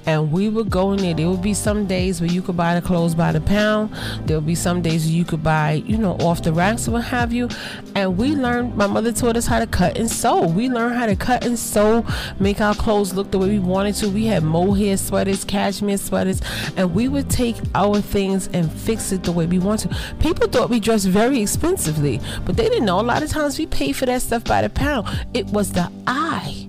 And 0.06 0.30
we 0.32 0.49
would 0.49 0.70
go 0.70 0.92
in 0.92 0.99
there. 0.99 1.14
There 1.14 1.30
would 1.30 1.42
be 1.42 1.54
some 1.54 1.87
days 1.87 2.20
where 2.20 2.30
you 2.30 2.42
could 2.42 2.56
buy 2.56 2.78
the 2.78 2.87
clothes 2.87 3.14
by 3.14 3.32
the 3.32 3.40
pound. 3.40 3.94
There 4.26 4.37
would 4.37 4.46
be 4.46 4.54
some 4.54 4.82
days 4.82 5.11
you 5.11 5.25
could 5.25 5.42
buy, 5.42 5.82
you 5.87 5.96
know, 5.96 6.12
off 6.18 6.42
the 6.42 6.52
racks 6.52 6.88
what 6.88 7.04
have 7.04 7.32
you. 7.32 7.49
And 7.94 8.16
we 8.18 8.34
learned, 8.34 8.76
my 8.76 8.87
mother 8.87 9.12
taught 9.12 9.37
us 9.37 9.46
how 9.46 9.61
to 9.61 9.66
cut 9.66 9.96
and 9.96 10.11
sew. 10.11 10.46
We 10.46 10.68
learned 10.68 10.96
how 10.96 11.06
to 11.06 11.16
cut 11.16 11.44
and 11.44 11.58
sew, 11.58 12.04
make 12.38 12.61
our 12.61 12.75
clothes 12.75 13.14
look 13.14 13.30
the 13.30 13.38
way 13.38 13.49
we 13.49 13.58
wanted 13.58 13.94
to. 13.96 14.08
We 14.08 14.26
had 14.26 14.42
mohair 14.42 14.96
sweaters, 14.96 15.44
cashmere 15.44 15.99
sweaters, 15.99 16.40
and 16.76 16.94
we 16.94 17.08
would 17.08 17.30
take 17.30 17.56
our 17.75 18.00
things 18.00 18.49
and 18.52 18.70
fix 18.70 19.12
it 19.12 19.25
the 19.25 19.32
way 19.32 19.46
we 19.46 19.58
want 19.58 19.80
to. 19.80 19.96
People 20.18 20.49
thought 20.49 20.70
we 20.70 20.80
dressed 20.80 21.06
very 21.06 21.40
expensively, 21.40 22.20
but 22.44 22.56
they 22.56 22.68
didn't 22.68 22.84
know. 22.84 23.00
A 23.00 23.02
lot 23.02 23.23
of 23.23 23.30
times 23.30 23.58
we 23.58 23.66
paid 23.66 23.96
for 23.96 24.06
that 24.06 24.23
stuff 24.23 24.44
by 24.44 24.62
the 24.62 24.70
pound. 24.70 25.08
It 25.32 25.46
was 25.46 25.73
the 25.73 25.90
eye 26.06 26.63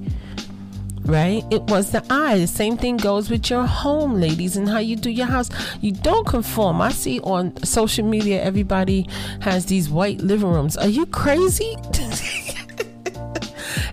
right? 1.05 1.43
It 1.51 1.61
was 1.63 1.91
the 1.91 2.03
eye. 2.09 2.37
The 2.37 2.47
same 2.47 2.77
thing 2.77 2.97
goes 2.97 3.29
with 3.29 3.49
your 3.49 3.65
home, 3.65 4.19
ladies, 4.19 4.57
and 4.57 4.67
how 4.67 4.79
you 4.79 4.95
do 4.95 5.09
your 5.09 5.27
house. 5.27 5.49
You 5.81 5.91
don't 5.91 6.25
conform. 6.27 6.81
I 6.81 6.91
see 6.91 7.19
on 7.21 7.55
social 7.63 8.05
media 8.05 8.41
everybody 8.41 9.07
has 9.41 9.65
these 9.65 9.89
white 9.89 10.19
living 10.19 10.49
rooms. 10.49 10.77
Are 10.77 10.87
you 10.87 11.05
crazy? 11.05 11.75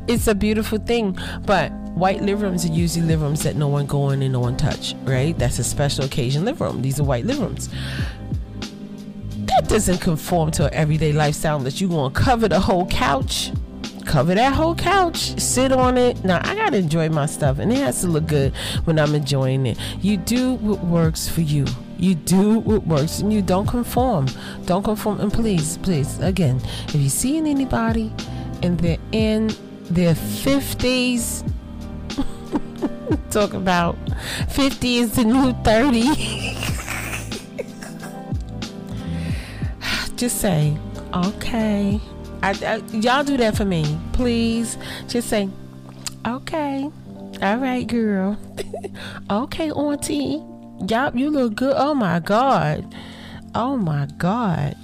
it's 0.08 0.26
a 0.26 0.34
beautiful 0.34 0.78
thing, 0.78 1.18
but 1.46 1.70
white 1.94 2.22
living 2.22 2.44
rooms 2.44 2.64
are 2.64 2.72
usually 2.72 3.06
living 3.06 3.26
rooms 3.26 3.42
that 3.42 3.56
no 3.56 3.68
one 3.68 3.86
go 3.86 4.10
in 4.10 4.22
and 4.22 4.32
no 4.32 4.40
one 4.40 4.56
touch, 4.56 4.94
right? 5.04 5.38
That's 5.38 5.58
a 5.58 5.64
special 5.64 6.04
occasion 6.04 6.44
living 6.44 6.66
room. 6.66 6.82
These 6.82 7.00
are 7.00 7.04
white 7.04 7.24
living 7.24 7.44
rooms 7.44 7.68
that 9.46 9.68
doesn't 9.68 9.98
conform 9.98 10.50
to 10.52 10.66
an 10.66 10.74
everyday 10.74 11.12
lifestyle 11.12 11.58
that 11.58 11.80
you 11.80 11.88
want 11.88 12.14
to 12.14 12.20
cover 12.20 12.48
the 12.48 12.60
whole 12.60 12.86
couch 12.86 13.52
cover 14.02 14.34
that 14.34 14.54
whole 14.54 14.74
couch, 14.74 15.38
sit 15.40 15.72
on 15.72 15.96
it. 15.96 16.24
Now 16.24 16.40
I 16.42 16.54
gotta 16.54 16.76
enjoy 16.76 17.08
my 17.08 17.26
stuff, 17.26 17.58
and 17.58 17.72
it 17.72 17.78
has 17.78 18.00
to 18.02 18.08
look 18.08 18.26
good 18.26 18.54
when 18.84 18.98
I'm 18.98 19.14
enjoying 19.14 19.66
it. 19.66 19.78
You 20.00 20.16
do 20.16 20.54
what 20.54 20.84
works 20.84 21.28
for 21.28 21.40
you. 21.40 21.66
You 21.98 22.14
do 22.14 22.58
what 22.58 22.86
works, 22.86 23.20
and 23.20 23.32
you 23.32 23.42
don't 23.42 23.66
conform. 23.66 24.26
Don't 24.66 24.82
conform. 24.82 25.20
And 25.20 25.32
please, 25.32 25.78
please, 25.78 26.18
again, 26.18 26.60
if 26.88 26.96
you 26.96 27.08
see 27.08 27.38
anybody 27.38 28.12
and 28.62 28.78
they're 28.78 28.98
in 29.12 29.50
their 29.84 30.14
fifties, 30.14 31.44
talk 33.30 33.54
about 33.54 33.96
fifty 34.48 34.98
is 34.98 35.12
the 35.12 35.24
new 35.24 35.52
thirty. 35.64 36.02
Just 40.16 40.40
say, 40.40 40.76
okay. 41.12 42.00
I, 42.42 42.50
I, 42.64 42.76
y'all 42.96 43.24
do 43.24 43.36
that 43.36 43.56
for 43.56 43.64
me, 43.64 43.98
please. 44.12 44.76
Just 45.08 45.28
say, 45.28 45.48
okay, 46.26 46.90
all 47.42 47.56
right, 47.56 47.86
girl. 47.86 48.38
okay, 49.30 49.70
auntie. 49.70 50.42
Y'all, 50.88 51.16
you 51.16 51.30
look 51.30 51.54
good. 51.54 51.74
Oh 51.76 51.94
my 51.94 52.20
God. 52.20 52.94
Oh 53.54 53.76
my 53.76 54.06
God. 54.18 54.76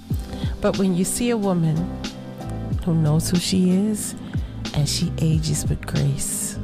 But 0.61 0.79
when 0.79 0.95
you 0.95 1.05
see 1.05 1.31
a 1.31 1.37
woman 1.37 1.77
who 2.85 2.95
knows 2.95 3.31
who 3.31 3.37
she 3.39 3.71
is 3.71 4.15
and 4.75 4.89
she 4.89 5.13
ages 5.19 5.67
with 5.67 5.85
grace, 5.87 6.59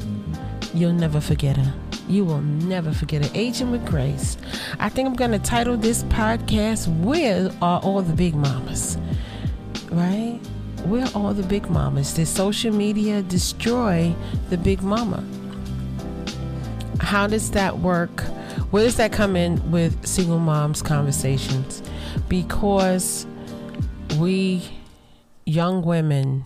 you'll 0.73 0.93
never 0.93 1.21
forget 1.21 1.57
her. 1.57 1.75
You 2.09 2.25
will 2.25 2.43
never 2.43 2.93
forget 2.93 3.25
her. 3.25 3.31
Aging 3.35 3.71
with 3.71 3.87
grace. 3.87 4.37
I 4.79 4.89
think 4.89 5.09
I'm 5.09 5.15
going 5.15 5.33
to 5.33 5.39
title 5.39 5.77
this 5.77 6.03
podcast, 6.05 6.87
Where 7.03 7.51
Are 7.63 7.81
All 7.81 8.03
the 8.03 8.13
Big 8.13 8.35
Mamas? 8.35 8.99
Right? 9.91 10.41
We're 10.85 11.09
all 11.15 11.33
the 11.35 11.43
big 11.43 11.69
mamas. 11.71 12.15
Did 12.15 12.27
social 12.29 12.73
media 12.73 13.23
destroy 13.23 14.15
the 14.51 14.59
big 14.59 14.83
mama? 14.83 15.25
How 17.01 17.27
does 17.27 17.51
that 17.53 17.79
work? 17.79 18.23
Where 18.71 18.85
does 18.85 18.97
that 18.97 19.13
come 19.13 19.37
in 19.37 19.71
with 19.71 20.07
single 20.07 20.39
moms 20.39 20.83
conversations? 20.83 21.83
Because 22.29 23.27
we 24.19 24.63
young 25.47 25.83
women 25.83 26.45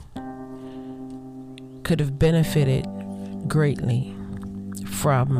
could 1.84 2.00
have 2.00 2.18
benefited 2.18 2.86
greatly 3.48 4.14
from 4.86 5.36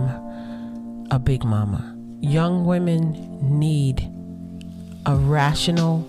a 1.11 1.19
big 1.19 1.45
mama. 1.45 1.95
Young 2.21 2.65
women 2.65 3.13
need 3.59 4.11
a 5.07 5.15
rational 5.15 6.09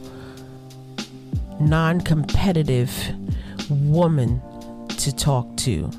non 1.59 2.01
competitive 2.01 2.91
woman 3.69 4.41
to 4.97 5.15
talk 5.15 5.55
to. 5.57 5.91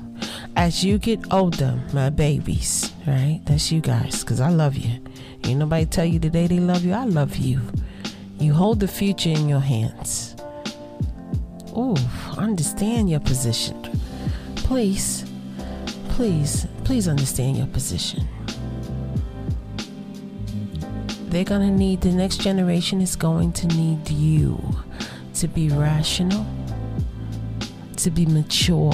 As 0.55 0.83
you 0.83 0.97
get 0.97 1.19
older, 1.31 1.79
my 1.93 2.09
babies, 2.09 2.91
right? 3.07 3.41
That's 3.45 3.71
you 3.71 3.81
guys, 3.81 4.21
because 4.21 4.41
I 4.41 4.49
love 4.49 4.75
you. 4.75 4.99
Ain't 5.43 5.59
nobody 5.59 5.85
tell 5.85 6.05
you 6.05 6.19
today 6.19 6.47
they 6.47 6.59
love 6.59 6.83
you. 6.83 6.93
I 6.93 7.05
love 7.05 7.37
you. 7.37 7.61
You 8.39 8.53
hold 8.53 8.79
the 8.79 8.87
future 8.87 9.29
in 9.29 9.47
your 9.47 9.59
hands. 9.59 10.35
Ooh, 11.77 11.95
understand 12.37 13.09
your 13.09 13.21
position. 13.21 13.81
Please, 14.55 15.25
please, 16.09 16.67
please 16.83 17.07
understand 17.07 17.57
your 17.57 17.67
position. 17.67 18.27
They're 21.29 21.45
going 21.45 21.61
to 21.61 21.71
need, 21.71 22.01
the 22.01 22.11
next 22.11 22.41
generation 22.41 22.99
is 22.99 23.15
going 23.15 23.53
to 23.53 23.67
need 23.67 24.09
you 24.09 24.59
to 25.41 25.47
be 25.47 25.69
rational, 25.69 26.45
to 27.97 28.11
be 28.11 28.27
mature, 28.27 28.93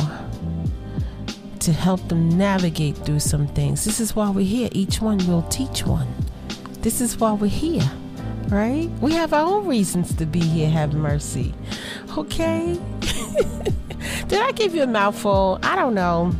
to 1.59 1.73
help 1.73 2.07
them 2.07 2.37
navigate 2.37 2.95
through 2.99 3.19
some 3.19 3.47
things. 3.47 3.83
This 3.83 3.99
is 3.99 4.15
why 4.15 4.29
we're 4.29 4.45
here. 4.45 4.69
Each 4.71 5.01
one 5.01 5.17
will 5.27 5.41
teach 5.49 5.85
one. 5.85 6.07
This 6.79 7.01
is 7.01 7.17
why 7.17 7.33
we're 7.33 7.47
here, 7.47 7.91
right? 8.47 8.89
We 9.01 9.11
have 9.11 9.33
our 9.33 9.45
own 9.45 9.67
reasons 9.67 10.15
to 10.15 10.25
be 10.25 10.39
here. 10.39 10.69
Have 10.69 10.93
mercy. 10.93 11.53
Okay? 12.17 12.79
Did 14.29 14.41
I 14.41 14.53
give 14.53 14.73
you 14.73 14.83
a 14.83 14.87
mouthful? 14.87 15.59
I 15.63 15.75
don't 15.75 15.95
know. 15.95 16.33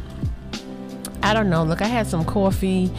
I 1.21 1.33
don't 1.33 1.49
know. 1.49 1.65
Look, 1.65 1.81
I 1.81 1.87
had 1.87 2.07
some 2.07 2.23
coffee 2.23 2.89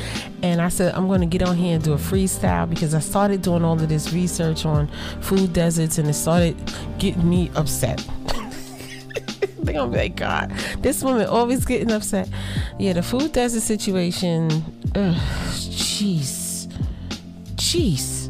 and 0.42 0.61
I 0.61 0.68
said, 0.68 0.94
I'm 0.94 1.09
going 1.09 1.20
to 1.20 1.27
get 1.27 1.42
on 1.42 1.57
here 1.57 1.74
and 1.74 1.83
do 1.83 1.92
a 1.92 1.96
freestyle 1.96 2.68
because 2.68 2.94
I 2.94 3.01
started 3.01 3.42
doing 3.42 3.64
all 3.64 3.74
of 3.74 3.88
this 3.88 4.12
research 4.12 4.64
on 4.64 4.88
food 5.20 5.53
deserts 5.53 5.98
and 5.98 6.09
it 6.09 6.14
started 6.14 6.57
getting 6.98 7.29
me 7.29 7.51
upset. 7.57 8.07
They're 9.59 9.74
going 9.74 9.90
to 9.90 9.96
be 9.96 10.03
like, 10.03 10.16
God, 10.16 10.51
this 10.79 11.03
woman 11.03 11.27
always 11.27 11.64
getting 11.64 11.90
upset. 11.90 12.29
Yeah, 12.79 12.92
the 12.92 13.03
food 13.03 13.33
desert 13.33 13.62
situation, 13.62 14.48
jeez. 14.92 16.66
Jeez. 17.57 18.29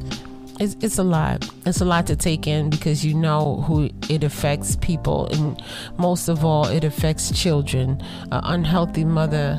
It's, 0.61 0.77
it's 0.81 0.99
a 0.99 1.05
lot. 1.05 1.49
It's 1.66 1.81
a 1.81 1.85
lot 1.85 2.07
to 2.09 2.16
take 2.16 2.47
in 2.49 2.71
because 2.71 3.05
you 3.05 3.14
know 3.14 3.62
who 3.66 3.90
it 4.09 4.25
affects 4.25 4.75
people, 4.75 5.29
and 5.29 5.62
most 5.99 6.29
of 6.29 6.44
all, 6.44 6.66
it 6.66 6.83
affects 6.83 7.31
children. 7.40 8.03
An 8.33 8.40
unhealthy 8.42 9.05
mother 9.05 9.57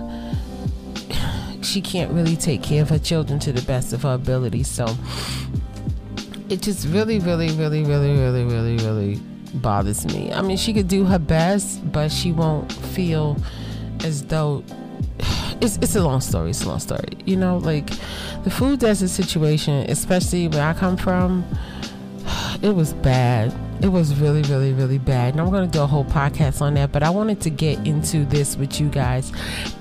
she 1.62 1.82
can't 1.82 2.12
really 2.12 2.36
take 2.36 2.64
care 2.64 2.82
of 2.82 2.90
her 2.90 3.00
children 3.00 3.40
to 3.40 3.52
the 3.52 3.62
best 3.64 3.94
of 3.94 4.04
her 4.04 4.14
ability. 4.14 4.64
So 4.64 4.88
it 6.50 6.62
just 6.62 6.88
really, 6.88 7.20
really, 7.20 7.52
really, 7.52 7.84
really, 7.84 8.14
really, 8.14 8.44
really, 8.44 8.78
really 8.78 9.16
bothers 9.56 10.06
me. 10.06 10.32
I 10.34 10.42
mean, 10.42 10.58
she 10.58 10.74
could 10.74 10.88
do 10.88 11.06
her 11.06 11.20
best, 11.20 11.92
but 11.92 12.12
she 12.12 12.32
won't 12.32 12.72
feel 12.72 13.38
as 14.04 14.24
though 14.26 14.64
it's 15.62 15.78
it's 15.78 15.96
a 15.96 16.02
long 16.02 16.22
story. 16.22 16.52
It's 16.52 16.64
a 16.64 16.68
long 16.68 16.80
story. 16.80 17.10
You 17.26 17.38
know, 17.38 17.58
like 17.58 17.88
the 18.44 18.50
food 18.50 18.80
desert 18.80 19.10
situation, 19.10 19.90
especially 19.90 20.48
where 20.48 20.68
I 20.68 20.74
come 20.74 20.98
from, 20.98 21.46
it 22.62 22.74
was 22.76 22.94
bad. 22.94 23.54
It 23.82 23.88
was 23.88 24.14
really, 24.20 24.42
really, 24.44 24.74
really 24.74 24.98
bad. 24.98 25.34
And 25.34 25.42
I'm 25.42 25.50
going 25.50 25.66
to 25.66 25.72
do 25.72 25.82
a 25.82 25.88
whole 25.88 26.04
podcast 26.06 26.62
on 26.62 26.74
that, 26.74 26.92
but 26.92 27.02
I 27.02 27.10
wanted 27.10 27.40
to 27.42 27.50
get 27.50 27.86
into 27.88 28.26
this 28.26 28.58
with 28.58 28.80
you 28.80 28.90
guys. 28.90 29.32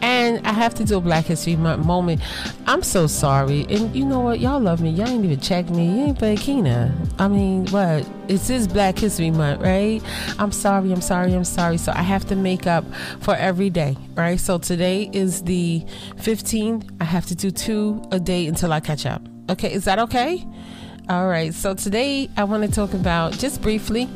And 0.03 0.47
I 0.47 0.53
have 0.53 0.75
to 0.77 0.85
do 0.85 0.99
a 0.99 1.01
Black 1.01 1.25
History 1.25 1.57
Month 1.57 1.85
moment. 1.85 2.21
I'm 2.67 2.83
so 2.83 3.09
sorry. 3.09 3.67
And 3.69 3.95
you 3.97 4.05
know 4.05 4.21
what? 4.21 4.39
Y'all 4.39 4.61
love 4.61 4.81
me. 4.81 4.91
Y'all 4.91 5.09
ain't 5.09 5.25
even 5.25 5.41
check 5.41 5.69
me. 5.71 5.87
You 5.87 6.07
ain't 6.07 6.19
play 6.19 6.37
Keyna. 6.37 6.95
I 7.19 7.27
mean, 7.27 7.67
what? 7.69 8.09
It's 8.29 8.47
this 8.47 8.69
Black 8.69 8.99
History 8.99 9.33
Month, 9.33 9.63
right? 9.63 10.01
I'm 10.39 10.53
sorry. 10.53 10.93
I'm 10.93 11.01
sorry. 11.01 11.35
I'm 11.35 11.45
sorry. 11.45 11.77
So 11.77 11.93
I 11.93 12.03
have 12.03 12.25
to 12.27 12.37
make 12.37 12.69
up 12.69 12.85
for 13.21 13.35
every 13.35 13.71
day, 13.71 13.97
right? 14.15 14.39
So 14.39 14.59
today 14.59 15.11
is 15.13 15.43
the 15.43 15.85
15th. 16.17 16.89
I 17.01 17.05
have 17.05 17.27
to 17.27 17.35
do 17.35 17.51
two 17.51 18.01
a 18.13 18.21
day 18.21 18.47
until 18.47 18.73
I 18.73 18.79
catch 18.79 19.07
up. 19.07 19.23
Okay, 19.51 19.73
is 19.73 19.85
that 19.87 19.99
okay? 19.99 20.47
All 21.11 21.27
right, 21.27 21.55
so 21.55 21.73
today 21.73 22.29
I 22.37 22.45
want 22.45 22.65
to 22.65 22.71
talk 22.71 22.93
about 22.93 23.33
just 23.33 23.63
briefly. 23.63 24.11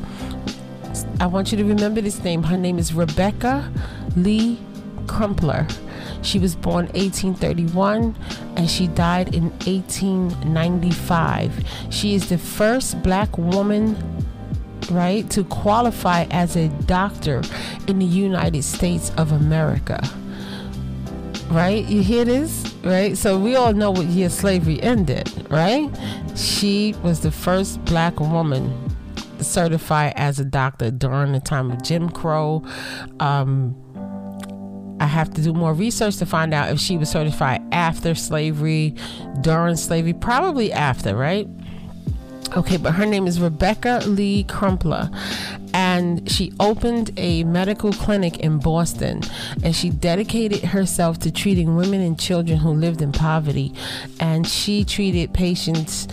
I 1.19 1.25
want 1.25 1.51
you 1.51 1.57
to 1.57 1.63
remember 1.63 2.01
this 2.01 2.23
name. 2.23 2.43
Her 2.43 2.55
name 2.55 2.77
is 2.77 2.93
Rebecca 2.93 3.67
Lee 4.15 4.59
Crumpler. 5.07 5.65
She 6.21 6.37
was 6.37 6.55
born 6.55 6.85
1831 6.89 8.15
and 8.57 8.69
she 8.69 8.85
died 8.85 9.33
in 9.33 9.49
1895. 9.65 11.65
She 11.89 12.13
is 12.13 12.29
the 12.29 12.37
first 12.37 13.01
black 13.01 13.39
woman 13.39 13.97
right 14.91 15.27
to 15.31 15.43
qualify 15.45 16.27
as 16.29 16.55
a 16.55 16.67
doctor 16.85 17.41
in 17.87 17.97
the 17.97 18.05
United 18.05 18.63
States 18.63 19.11
of 19.17 19.31
America. 19.31 19.99
Right? 21.49 21.83
You 21.85 22.03
hear 22.03 22.23
this? 22.23 22.72
Right? 22.83 23.17
So 23.17 23.39
we 23.39 23.55
all 23.55 23.73
know 23.73 23.91
what 23.91 24.07
year 24.07 24.29
slavery 24.29 24.81
ended, 24.81 25.31
right? 25.49 25.89
She 26.35 26.95
was 27.01 27.21
the 27.21 27.31
first 27.31 27.83
black 27.85 28.19
woman 28.19 28.93
certified 29.39 30.13
as 30.15 30.39
a 30.39 30.45
doctor 30.45 30.91
during 30.91 31.31
the 31.31 31.39
time 31.39 31.71
of 31.71 31.81
Jim 31.81 32.09
Crow. 32.09 32.63
Um, 33.19 33.75
I 34.99 35.05
have 35.05 35.33
to 35.33 35.41
do 35.41 35.53
more 35.53 35.73
research 35.73 36.17
to 36.17 36.25
find 36.25 36.53
out 36.53 36.71
if 36.71 36.79
she 36.79 36.97
was 36.97 37.09
certified 37.09 37.61
after 37.71 38.15
slavery, 38.15 38.95
during 39.41 39.75
slavery, 39.75 40.13
probably 40.13 40.71
after, 40.71 41.15
right? 41.15 41.47
Okay, 42.55 42.77
but 42.77 42.91
her 42.93 43.05
name 43.05 43.25
is 43.25 43.39
Rebecca 43.39 44.01
Lee 44.05 44.43
Crumpler, 44.43 45.09
and 45.73 46.29
she 46.29 46.53
opened 46.59 47.11
a 47.17 47.43
medical 47.45 47.91
clinic 47.91 48.37
in 48.41 48.59
Boston, 48.59 49.21
and 49.63 49.75
she 49.75 49.89
dedicated 49.89 50.61
herself 50.63 51.17
to 51.19 51.31
treating 51.31 51.75
women 51.75 51.99
and 51.99 52.19
children 52.19 52.59
who 52.59 52.69
lived 52.69 53.01
in 53.01 53.11
poverty, 53.11 53.73
and 54.19 54.47
she 54.47 54.83
treated 54.83 55.33
patients 55.33 56.07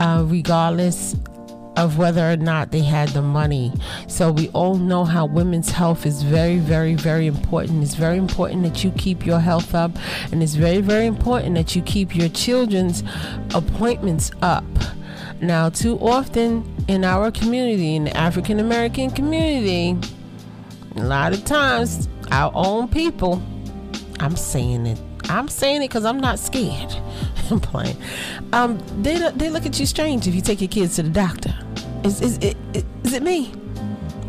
uh, 0.00 0.24
regardless 0.26 1.14
of 1.76 1.96
whether 1.96 2.28
or 2.28 2.36
not 2.36 2.72
they 2.72 2.82
had 2.82 3.08
the 3.10 3.22
money. 3.22 3.72
So 4.08 4.32
we 4.32 4.48
all 4.48 4.76
know 4.76 5.04
how 5.04 5.26
women's 5.26 5.70
health 5.70 6.06
is 6.06 6.22
very, 6.22 6.56
very, 6.56 6.94
very 6.94 7.28
important. 7.28 7.84
It's 7.84 7.94
very 7.94 8.16
important 8.16 8.64
that 8.64 8.82
you 8.82 8.90
keep 8.92 9.24
your 9.24 9.38
health 9.38 9.76
up, 9.76 9.92
and 10.32 10.42
it's 10.42 10.54
very, 10.54 10.80
very 10.80 11.06
important 11.06 11.54
that 11.54 11.76
you 11.76 11.82
keep 11.82 12.16
your 12.16 12.28
children's 12.30 13.04
appointments 13.54 14.32
up. 14.42 14.64
Now, 15.44 15.68
too 15.68 15.98
often 15.98 16.64
in 16.88 17.04
our 17.04 17.30
community, 17.30 17.96
in 17.96 18.04
the 18.04 18.16
African 18.16 18.60
American 18.60 19.10
community, 19.10 19.94
a 20.96 21.04
lot 21.04 21.34
of 21.34 21.44
times 21.44 22.08
our 22.30 22.50
own 22.54 22.88
people, 22.88 23.42
I'm 24.20 24.36
saying 24.36 24.86
it, 24.86 24.98
I'm 25.28 25.48
saying 25.48 25.82
it 25.82 25.88
because 25.88 26.06
I'm 26.06 26.18
not 26.18 26.38
scared. 26.38 26.96
I'm 27.50 27.60
playing. 27.60 27.98
Um, 28.54 28.78
they 29.02 29.18
they 29.32 29.50
look 29.50 29.66
at 29.66 29.78
you 29.78 29.84
strange 29.84 30.26
if 30.26 30.34
you 30.34 30.40
take 30.40 30.62
your 30.62 30.68
kids 30.68 30.96
to 30.96 31.02
the 31.02 31.10
doctor. 31.10 31.54
Is 32.04 32.22
is 32.22 32.38
it 32.38 32.56
is 33.04 33.12
it 33.12 33.22
me? 33.22 33.52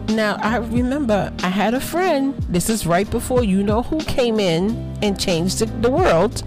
Now 0.10 0.36
I 0.42 0.58
remember 0.58 1.32
I 1.44 1.48
had 1.48 1.74
a 1.74 1.80
friend. 1.80 2.36
This 2.50 2.70
is 2.70 2.86
right 2.86 3.10
before 3.10 3.42
you 3.42 3.64
know 3.64 3.84
who 3.84 4.02
came 4.02 4.38
in 4.38 4.98
and 5.02 5.18
changed 5.18 5.60
the, 5.60 5.66
the 5.66 5.90
world. 5.90 6.44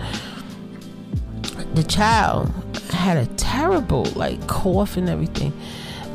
The 1.72 1.84
child 1.84 2.52
had 2.90 3.16
a 3.16 3.26
terrible 3.36 4.04
like 4.16 4.46
cough 4.46 4.96
and 4.96 5.08
everything. 5.08 5.52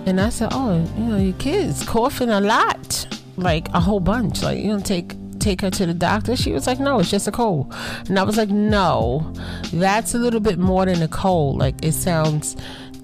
And 0.05 0.19
I 0.19 0.29
said, 0.29 0.49
"Oh, 0.51 0.75
you 0.97 1.03
know, 1.03 1.17
your 1.17 1.33
kid's 1.33 1.85
coughing 1.85 2.29
a 2.29 2.41
lot, 2.41 3.07
like 3.37 3.69
a 3.69 3.79
whole 3.79 3.99
bunch. 3.99 4.43
Like, 4.43 4.59
you 4.59 4.67
know, 4.67 4.79
take 4.79 5.15
take 5.39 5.61
her 5.61 5.69
to 5.71 5.85
the 5.85 5.93
doctor." 5.93 6.35
She 6.35 6.51
was 6.51 6.67
like, 6.67 6.79
"No, 6.79 6.99
it's 6.99 7.09
just 7.09 7.27
a 7.27 7.31
cold." 7.31 7.73
And 8.07 8.19
I 8.19 8.23
was 8.23 8.37
like, 8.37 8.49
"No, 8.49 9.33
that's 9.71 10.13
a 10.13 10.17
little 10.17 10.41
bit 10.41 10.59
more 10.59 10.85
than 10.85 11.01
a 11.01 11.07
cold. 11.07 11.57
Like, 11.57 11.83
it 11.83 11.93
sounds 11.93 12.57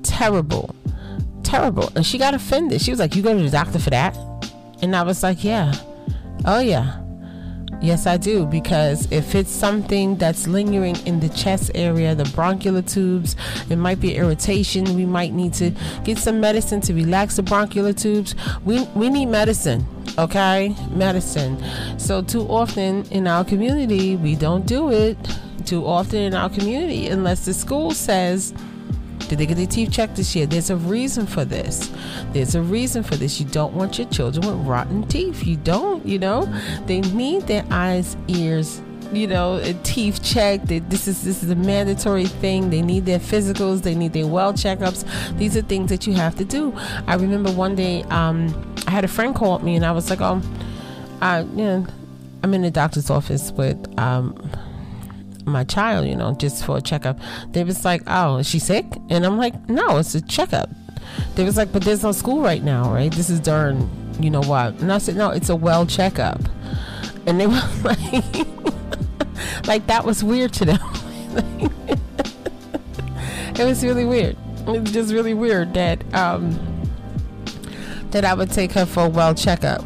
terrible, 0.04 0.76
terrible." 1.44 1.90
And 1.96 2.06
she 2.06 2.18
got 2.18 2.34
offended. 2.34 2.82
She 2.82 2.92
was 2.92 3.00
like, 3.00 3.16
"You 3.16 3.22
go 3.22 3.34
to 3.34 3.44
the 3.44 3.50
doctor 3.50 3.80
for 3.80 3.92
that?" 3.92 4.18
And 4.82 4.96
I 4.96 5.04
was 5.04 5.24
like, 5.24 5.44
"Yeah, 5.44 5.74
oh 6.46 6.60
yeah." 6.60 6.99
Yes, 7.82 8.06
I 8.06 8.18
do. 8.18 8.46
Because 8.46 9.10
if 9.12 9.36
it's 9.36 9.52
something 9.52 10.18
that's 10.18 10.48
lingering 10.48 10.98
in 11.06 11.20
the 11.20 11.30
chest 11.30 11.72
area, 11.76 12.14
the 12.14 12.26
bronchial 12.36 12.82
tubes, 12.84 13.36
it 13.70 13.78
might 13.78 14.00
be 14.00 14.16
irritation. 14.16 14.96
We 14.96 15.06
might 15.06 15.34
need 15.34 15.54
to 15.56 15.72
get 16.04 16.18
some 16.18 16.40
medicine 16.42 16.82
to 16.82 16.94
relax 16.94 17.38
the 17.38 17.44
bronchial 17.44 17.94
tubes. 17.94 18.36
We, 18.66 18.84
we 18.96 19.10
need 19.10 19.28
medicine, 19.28 19.86
okay? 20.18 20.76
Medicine. 20.92 21.58
So, 21.98 22.22
too 22.22 22.42
often 22.50 23.06
in 23.12 23.28
our 23.28 23.46
community, 23.46 24.16
we 24.18 24.36
don't 24.36 24.66
do 24.66 24.92
it. 24.92 25.18
Too 25.66 25.86
often 25.86 26.20
in 26.20 26.34
our 26.34 26.50
community, 26.50 27.08
unless 27.08 27.46
the 27.46 27.54
school 27.54 27.92
says, 27.92 28.54
did 29.28 29.38
they 29.38 29.46
get 29.46 29.58
their 29.58 29.68
teeth 29.68 29.92
checked 29.92 30.16
this 30.16 30.36
year? 30.36 30.46
There's 30.46 30.70
a 30.70 30.76
reason 30.76 31.28
for 31.28 31.46
this. 31.46 31.92
There's 32.34 32.56
a 32.56 32.62
reason 32.62 33.04
for 33.04 33.16
this. 33.16 33.40
You 33.40 33.46
don't 33.46 33.74
want 33.74 33.98
your 33.98 34.08
children 34.10 34.48
with 34.48 34.68
rotten 34.68 35.08
teeth. 35.08 35.46
You 35.46 35.58
don't, 35.58 36.06
you 36.06 36.18
know? 36.18 36.46
They 36.86 37.02
need 37.02 37.44
their 37.44 37.66
eyes, 37.70 38.18
ears, 38.28 38.82
you 39.12 39.28
know, 39.28 39.62
teeth 39.84 40.24
checked. 40.24 40.68
This 40.68 41.08
is 41.08 41.24
this 41.24 41.44
is 41.44 41.50
a 41.50 41.56
mandatory 41.56 42.28
thing. 42.28 42.70
They 42.70 42.82
need 42.82 43.06
their 43.06 43.20
physicals. 43.20 43.82
They 43.82 43.96
need 43.96 44.14
their 44.14 44.28
well 44.28 44.54
checkups. 44.54 45.06
These 45.38 45.58
are 45.58 45.62
things 45.62 45.90
that 45.90 46.06
you 46.08 46.14
have 46.14 46.36
to 46.36 46.46
do. 46.46 46.74
I 47.08 47.16
remember 47.16 47.52
one 47.52 47.76
day, 47.76 48.04
um, 48.04 48.76
I 48.88 48.92
had 48.92 49.04
a 49.04 49.08
friend 49.08 49.36
call 49.36 49.60
me, 49.60 49.76
and 49.76 49.86
I 49.86 49.92
was 49.92 50.10
like, 50.10 50.22
"Oh, 50.22 50.42
I, 51.22 51.42
you 51.42 51.64
know, 51.64 51.88
I'm 52.44 52.54
in 52.54 52.62
the 52.62 52.72
doctor's 52.72 53.10
office 53.10 53.52
with 53.52 53.78
um, 54.00 54.36
my 55.50 55.64
child, 55.64 56.08
you 56.08 56.16
know, 56.16 56.34
just 56.36 56.66
for 56.66 56.78
a 56.78 56.82
checkup. 56.82 57.20
They 57.52 57.64
was 57.64 57.84
like, 57.86 58.02
"Oh, 58.08 58.38
is 58.38 58.48
she 58.48 58.60
sick?" 58.60 58.86
And 59.10 59.26
I'm 59.26 59.38
like, 59.38 59.70
"No, 59.70 59.98
it's 59.98 60.16
a 60.16 60.22
checkup." 60.22 60.70
They 61.36 61.44
was 61.44 61.58
like, 61.58 61.72
"But 61.72 61.84
there's 61.84 62.04
no 62.04 62.12
school 62.12 62.42
right 62.42 62.64
now, 62.64 62.94
right? 62.94 63.12
This 63.12 63.30
is 63.30 63.40
during, 63.40 63.90
you 64.20 64.30
know 64.30 64.42
what?" 64.42 64.80
And 64.80 64.92
I 64.92 64.98
said, 64.98 65.16
"No, 65.16 65.30
it's 65.32 65.50
a 65.50 65.56
well 65.56 65.86
checkup." 65.86 66.42
And 67.26 67.40
they 67.40 67.48
were 67.54 67.62
like, 67.84 68.24
like 69.68 69.88
that 69.88 70.04
was 70.06 70.24
weird 70.24 70.54
to 70.54 70.66
them. 70.66 70.80
it 73.60 73.66
was 73.66 73.84
really 73.84 74.06
weird. 74.06 74.38
It 74.68 74.82
was 74.82 74.92
just 74.92 75.14
really 75.14 75.34
weird 75.34 75.74
that 75.74 76.02
um 76.14 76.60
that 78.12 78.26
I 78.26 78.34
would 78.34 78.52
take 78.52 78.72
her 78.74 78.86
for 78.86 79.06
a 79.06 79.10
well 79.10 79.36
checkup, 79.36 79.84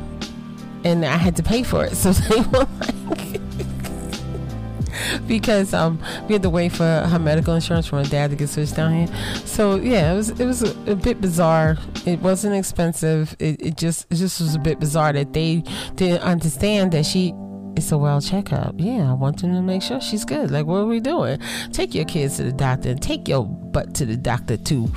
and 0.84 1.06
I 1.06 1.18
had 1.18 1.36
to 1.38 1.44
pay 1.44 1.64
for 1.64 1.86
it. 1.86 1.94
So 2.04 2.12
they 2.12 2.42
were 2.42 2.68
like 2.80 2.93
because 5.34 5.74
um 5.74 6.00
we 6.28 6.34
had 6.34 6.44
to 6.44 6.50
wait 6.50 6.72
for 6.72 6.84
her 6.84 7.18
medical 7.18 7.56
insurance 7.56 7.88
for 7.88 7.98
her 7.98 8.04
dad 8.04 8.30
to 8.30 8.36
get 8.36 8.48
switched 8.50 8.76
down 8.76 8.94
here. 8.94 9.08
So 9.46 9.78
yeah, 9.78 10.14
it 10.14 10.16
was 10.16 10.30
it 10.30 10.46
was 10.46 10.62
a, 10.62 10.92
a 10.92 10.96
bit 10.96 11.22
bizarre. 11.22 11.76
It 12.06 12.20
wasn't 12.20 12.54
expensive. 12.54 13.36
It, 13.40 13.60
it 13.60 13.76
just 13.76 14.06
it 14.12 14.16
just 14.18 14.40
was 14.40 14.54
a 14.54 14.60
bit 14.60 14.80
bizarre 14.80 15.12
that 15.14 15.34
they 15.34 15.64
didn't 15.96 16.22
understand 16.22 16.92
that 16.92 17.08
she 17.08 17.34
it's 17.76 17.92
a 17.92 17.98
well 17.98 18.22
checkup. 18.22 18.76
Yeah, 18.78 19.10
I 19.10 19.14
want 19.14 19.42
them 19.42 19.54
to 19.54 19.62
make 19.62 19.82
sure 19.82 20.00
she's 20.00 20.26
good. 20.26 20.52
Like, 20.52 20.66
what 20.66 20.78
are 20.78 20.86
we 20.86 21.00
doing? 21.00 21.40
Take 21.72 21.94
your 21.94 22.06
kids 22.06 22.38
to 22.38 22.44
the 22.44 22.52
doctor 22.52 22.90
and 22.90 23.02
take 23.02 23.28
your 23.28 23.46
butt 23.46 23.96
to 23.96 24.06
the 24.06 24.18
doctor 24.18 24.58
too. 24.58 24.92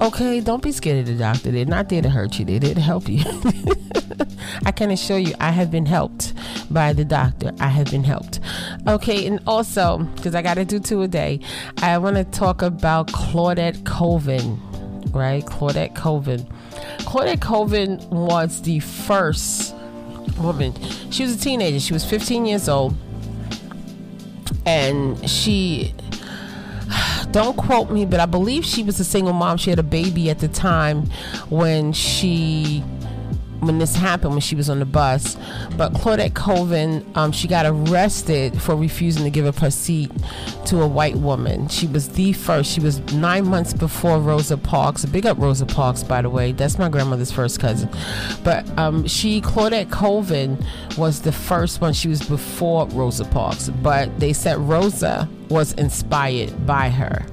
Okay, 0.00 0.40
don't 0.40 0.62
be 0.62 0.72
scared 0.72 1.00
of 1.00 1.06
the 1.06 1.14
doctor. 1.14 1.50
They're 1.50 1.64
not 1.64 1.88
there 1.88 2.02
to 2.02 2.10
hurt 2.10 2.38
you. 2.38 2.44
They're 2.44 2.60
there 2.60 2.74
to 2.74 2.80
help 2.80 3.08
you. 3.08 3.22
I 4.64 4.72
can 4.72 4.90
assure 4.90 5.18
you, 5.18 5.34
I 5.40 5.50
have 5.50 5.70
been 5.70 5.86
helped 5.86 6.34
by 6.70 6.92
the 6.92 7.04
doctor. 7.04 7.52
I 7.60 7.68
have 7.68 7.90
been 7.90 8.04
helped. 8.04 8.40
Okay, 8.86 9.26
and 9.26 9.40
also 9.46 9.98
because 9.98 10.34
I 10.34 10.42
got 10.42 10.54
to 10.54 10.64
do 10.64 10.78
two 10.78 11.02
a 11.02 11.08
day, 11.08 11.40
I 11.78 11.96
want 11.98 12.16
to 12.16 12.24
talk 12.24 12.62
about 12.62 13.08
Claudette 13.08 13.84
Colvin. 13.84 14.60
Right, 15.12 15.44
Claudette 15.44 15.94
Colvin. 15.94 16.46
Claudette 16.98 17.40
Colvin 17.40 17.98
was 18.10 18.62
the 18.62 18.80
first 18.80 19.74
woman. 20.38 20.74
She 21.10 21.22
was 21.22 21.34
a 21.34 21.38
teenager. 21.38 21.80
She 21.80 21.92
was 21.92 22.04
15 22.04 22.46
years 22.46 22.68
old. 22.68 22.94
And 24.66 25.28
she, 25.28 25.94
don't 27.30 27.56
quote 27.56 27.90
me, 27.90 28.04
but 28.04 28.20
I 28.20 28.26
believe 28.26 28.64
she 28.64 28.82
was 28.82 29.00
a 29.00 29.04
single 29.04 29.32
mom. 29.32 29.56
She 29.56 29.70
had 29.70 29.78
a 29.78 29.84
baby 29.84 30.30
at 30.30 30.38
the 30.38 30.48
time 30.48 31.06
when 31.48 31.92
she 31.92 32.82
when 33.60 33.78
this 33.78 33.96
happened 33.96 34.32
when 34.32 34.40
she 34.40 34.54
was 34.54 34.70
on 34.70 34.78
the 34.78 34.84
bus. 34.84 35.36
But 35.76 35.92
Claudette 35.94 36.34
Colvin, 36.34 37.04
um, 37.14 37.32
she 37.32 37.48
got 37.48 37.66
arrested 37.66 38.60
for 38.60 38.76
refusing 38.76 39.24
to 39.24 39.30
give 39.30 39.46
up 39.46 39.56
her 39.56 39.70
seat 39.70 40.10
to 40.66 40.82
a 40.82 40.86
white 40.86 41.16
woman. 41.16 41.68
She 41.68 41.86
was 41.86 42.08
the 42.10 42.32
first. 42.32 42.70
She 42.70 42.80
was 42.80 43.00
nine 43.12 43.46
months 43.46 43.72
before 43.72 44.18
Rosa 44.20 44.56
Parks. 44.56 45.04
Big 45.04 45.26
up 45.26 45.38
Rosa 45.38 45.66
Parks, 45.66 46.02
by 46.02 46.22
the 46.22 46.30
way. 46.30 46.52
That's 46.52 46.78
my 46.78 46.88
grandmother's 46.88 47.32
first 47.32 47.60
cousin. 47.60 47.88
But 48.44 48.68
um, 48.78 49.06
she, 49.06 49.40
Claudette 49.40 49.90
Colvin, 49.90 50.58
was 50.96 51.22
the 51.22 51.32
first 51.32 51.80
one. 51.80 51.92
She 51.92 52.08
was 52.08 52.22
before 52.22 52.86
Rosa 52.88 53.24
Parks. 53.24 53.68
But 53.68 54.18
they 54.20 54.32
said 54.32 54.58
Rosa 54.58 55.28
was 55.48 55.72
inspired 55.74 56.66
by 56.66 56.90
her, 56.90 57.24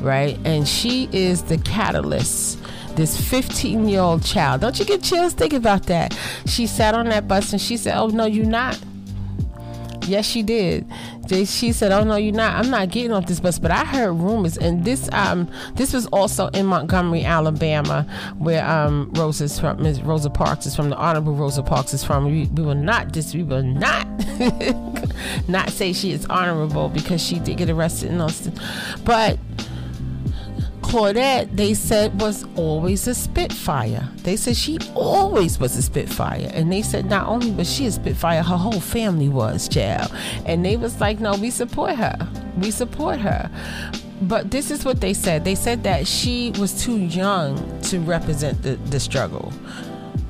right? 0.00 0.38
And 0.44 0.68
she 0.68 1.08
is 1.12 1.42
the 1.42 1.58
catalyst 1.58 2.60
this 2.96 3.20
15 3.30 3.88
year 3.88 4.00
old 4.00 4.24
child. 4.24 4.60
Don't 4.60 4.78
you 4.78 4.84
get 4.84 5.02
chills? 5.02 5.34
Think 5.34 5.52
about 5.52 5.84
that. 5.84 6.16
She 6.46 6.66
sat 6.66 6.94
on 6.94 7.08
that 7.10 7.28
bus 7.28 7.52
and 7.52 7.60
she 7.60 7.76
said, 7.76 7.96
Oh, 7.96 8.08
no, 8.08 8.26
you're 8.26 8.46
not. 8.46 8.78
Yes, 10.06 10.26
she 10.26 10.42
did. 10.42 10.86
She 11.28 11.72
said, 11.72 11.92
"Oh 11.92 12.04
no, 12.04 12.16
you're 12.16 12.34
not. 12.34 12.54
I'm 12.56 12.70
not 12.70 12.90
getting 12.90 13.12
off 13.12 13.26
this 13.26 13.40
bus." 13.40 13.58
But 13.58 13.70
I 13.70 13.84
heard 13.84 14.12
rumors, 14.12 14.58
and 14.58 14.84
this 14.84 15.08
um 15.12 15.48
this 15.74 15.92
was 15.92 16.06
also 16.06 16.48
in 16.48 16.66
Montgomery, 16.66 17.24
Alabama, 17.24 18.06
where 18.38 18.66
um 18.68 19.10
Rosa's 19.14 19.58
from. 19.58 19.82
Ms. 19.82 20.02
Rosa 20.02 20.30
Parks 20.30 20.66
is 20.66 20.76
from. 20.76 20.90
The 20.90 20.96
Honorable 20.96 21.34
Rosa 21.34 21.62
Parks 21.62 21.94
is 21.94 22.04
from. 22.04 22.26
We, 22.26 22.46
we 22.46 22.62
will 22.62 22.74
not 22.74 23.12
dis. 23.12 23.34
We 23.34 23.42
will 23.42 23.62
not 23.62 24.06
not 25.48 25.70
say 25.70 25.92
she 25.92 26.12
is 26.12 26.26
honorable 26.26 26.88
because 26.88 27.22
she 27.22 27.38
did 27.38 27.56
get 27.56 27.70
arrested 27.70 28.10
in 28.10 28.20
Austin, 28.20 28.58
but 29.04 29.38
Claudette, 30.94 31.56
they 31.56 31.74
said, 31.74 32.20
was 32.20 32.46
always 32.54 33.08
a 33.08 33.16
Spitfire. 33.16 34.08
They 34.18 34.36
said 34.36 34.56
she 34.56 34.78
always 34.94 35.58
was 35.58 35.76
a 35.76 35.82
Spitfire. 35.82 36.48
And 36.54 36.70
they 36.70 36.82
said 36.82 37.06
not 37.06 37.26
only 37.26 37.50
was 37.50 37.68
she 37.68 37.86
a 37.86 37.90
Spitfire, 37.90 38.44
her 38.44 38.56
whole 38.56 38.78
family 38.78 39.28
was, 39.28 39.68
child. 39.68 40.14
And 40.46 40.64
they 40.64 40.76
was 40.76 41.00
like, 41.00 41.18
no, 41.18 41.34
we 41.34 41.50
support 41.50 41.96
her. 41.96 42.16
We 42.58 42.70
support 42.70 43.18
her. 43.18 43.50
But 44.22 44.52
this 44.52 44.70
is 44.70 44.84
what 44.84 45.00
they 45.00 45.14
said. 45.14 45.44
They 45.44 45.56
said 45.56 45.82
that 45.82 46.06
she 46.06 46.52
was 46.60 46.80
too 46.80 46.98
young 46.98 47.80
to 47.82 47.98
represent 47.98 48.62
the, 48.62 48.76
the 48.76 49.00
struggle. 49.00 49.52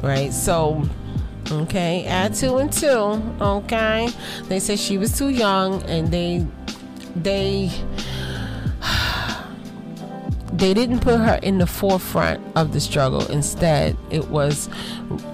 Right? 0.01 0.33
So 0.33 0.83
okay 1.53 2.07
add 2.07 2.35
two 2.35 2.57
and 2.57 2.73
two 2.73 3.23
okay 3.39 4.09
they 4.45 4.59
said 4.59 4.79
she 4.79 4.97
was 4.97 5.19
too 5.19 5.29
young 5.29 5.83
and 5.83 6.11
they 6.11 6.47
they 7.17 7.71
they 10.55 10.73
didn't 10.73 11.01
put 11.01 11.19
her 11.19 11.39
in 11.43 11.59
the 11.59 11.67
forefront 11.67 12.41
of 12.57 12.73
the 12.73 12.81
struggle. 12.81 13.27
Instead, 13.27 13.97
it 14.11 14.29
was 14.29 14.69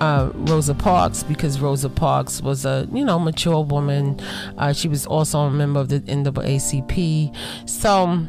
uh, 0.01 0.31
Rosa 0.35 0.75
Parks 0.75 1.23
because 1.23 1.61
Rosa 1.61 1.91
Parks 1.91 2.41
was 2.41 2.65
a 2.65 2.89
you 2.93 3.05
know 3.05 3.19
mature 3.19 3.63
woman. 3.63 4.19
Uh, 4.57 4.73
she 4.73 4.89
was 4.89 5.07
also 5.07 5.41
a 5.41 5.51
member 5.51 5.79
of 5.79 5.91
the 5.91 6.01
NAACP. 6.01 7.37
So 7.69 8.27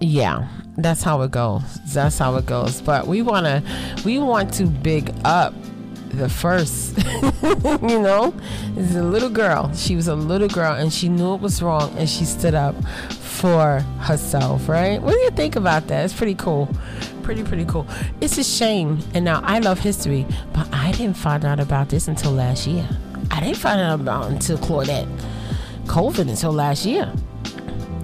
yeah, 0.00 0.48
that's 0.78 1.02
how 1.02 1.22
it 1.22 1.32
goes. 1.32 1.62
That's 1.92 2.18
how 2.18 2.36
it 2.36 2.46
goes. 2.46 2.80
But 2.80 3.08
we 3.08 3.22
wanna 3.22 3.62
we 4.04 4.18
want 4.18 4.54
to 4.54 4.66
big 4.66 5.12
up 5.24 5.52
the 6.10 6.28
first, 6.28 6.96
you 7.42 7.98
know, 8.00 8.34
is 8.76 8.94
a 8.94 9.02
little 9.02 9.28
girl. 9.28 9.74
She 9.74 9.96
was 9.96 10.06
a 10.06 10.14
little 10.14 10.48
girl 10.48 10.74
and 10.74 10.92
she 10.92 11.08
knew 11.08 11.34
it 11.34 11.40
was 11.40 11.60
wrong 11.60 11.92
and 11.98 12.08
she 12.08 12.24
stood 12.24 12.54
up 12.54 12.76
for 13.36 13.80
herself, 14.00 14.68
right? 14.68 15.00
What 15.00 15.12
do 15.12 15.18
you 15.18 15.30
think 15.30 15.56
about 15.56 15.86
that? 15.88 16.04
It's 16.04 16.14
pretty 16.14 16.34
cool. 16.34 16.68
Pretty, 17.22 17.42
pretty 17.42 17.64
cool. 17.66 17.86
It's 18.20 18.38
a 18.38 18.44
shame. 18.44 19.00
And 19.14 19.24
now 19.24 19.40
I 19.44 19.58
love 19.58 19.78
history, 19.78 20.26
but 20.52 20.72
I 20.72 20.92
didn't 20.92 21.16
find 21.16 21.44
out 21.44 21.60
about 21.60 21.88
this 21.88 22.08
until 22.08 22.32
last 22.32 22.66
year. 22.66 22.88
I 23.30 23.40
didn't 23.40 23.58
find 23.58 23.80
out 23.80 24.00
about 24.00 24.30
until 24.30 24.58
Claudette 24.58 25.08
Colvin 25.86 26.28
until 26.28 26.52
last 26.52 26.86
year. 26.86 27.12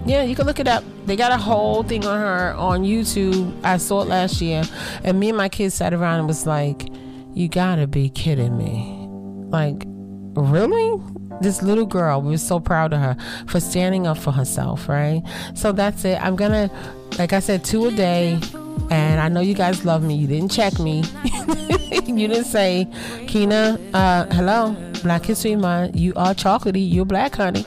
Yeah, 0.05 0.23
you 0.23 0.35
can 0.35 0.47
look 0.47 0.59
it 0.59 0.69
up. 0.69 0.85
They 1.07 1.17
got 1.17 1.33
a 1.33 1.37
whole 1.37 1.83
thing 1.83 2.05
on 2.07 2.19
her 2.19 2.55
on 2.55 2.83
YouTube. 2.83 3.55
I 3.65 3.77
saw 3.77 4.03
it 4.03 4.09
last 4.09 4.41
year. 4.41 4.65
And 5.05 5.19
me 5.19 5.29
and 5.29 5.39
my 5.39 5.49
kids 5.49 5.75
sat 5.75 5.95
around 5.95 6.19
and 6.19 6.29
was 6.29 6.47
like, 6.47 6.89
you 7.35 7.49
gotta 7.49 7.87
be 7.87 8.11
kidding 8.11 8.57
me. 8.59 9.07
Like, 9.49 9.85
really? 10.35 11.01
This 11.43 11.61
little 11.61 11.87
girl, 11.87 12.23
we 12.23 12.31
were 12.31 12.39
so 12.39 12.61
proud 12.61 12.93
of 12.93 13.01
her 13.01 13.17
for 13.47 13.59
standing 13.59 14.07
up 14.07 14.17
for 14.17 14.31
herself, 14.31 14.89
right? 14.89 15.23
So 15.55 15.73
that's 15.73 16.05
it. 16.05 16.23
I'm 16.23 16.37
gonna, 16.37 16.71
like 17.19 17.33
I 17.33 17.41
said, 17.41 17.65
two 17.65 17.87
a 17.87 17.91
day. 17.91 18.39
And 18.91 19.21
I 19.21 19.29
know 19.29 19.41
you 19.41 19.55
guys 19.55 19.85
love 19.85 20.03
me. 20.03 20.15
You 20.15 20.27
didn't 20.27 20.51
check 20.51 20.79
me. 20.79 21.03
you 22.07 22.29
didn't 22.29 22.45
say, 22.45 22.89
Keyna, 23.27 23.79
uh, 23.93 24.27
hello, 24.27 24.75
Black 25.03 25.25
History 25.25 25.57
Month. 25.57 25.97
You 25.97 26.13
are 26.17 26.33
chocolatey. 26.35 26.91
You're 26.91 27.05
black, 27.05 27.35
honey. 27.37 27.67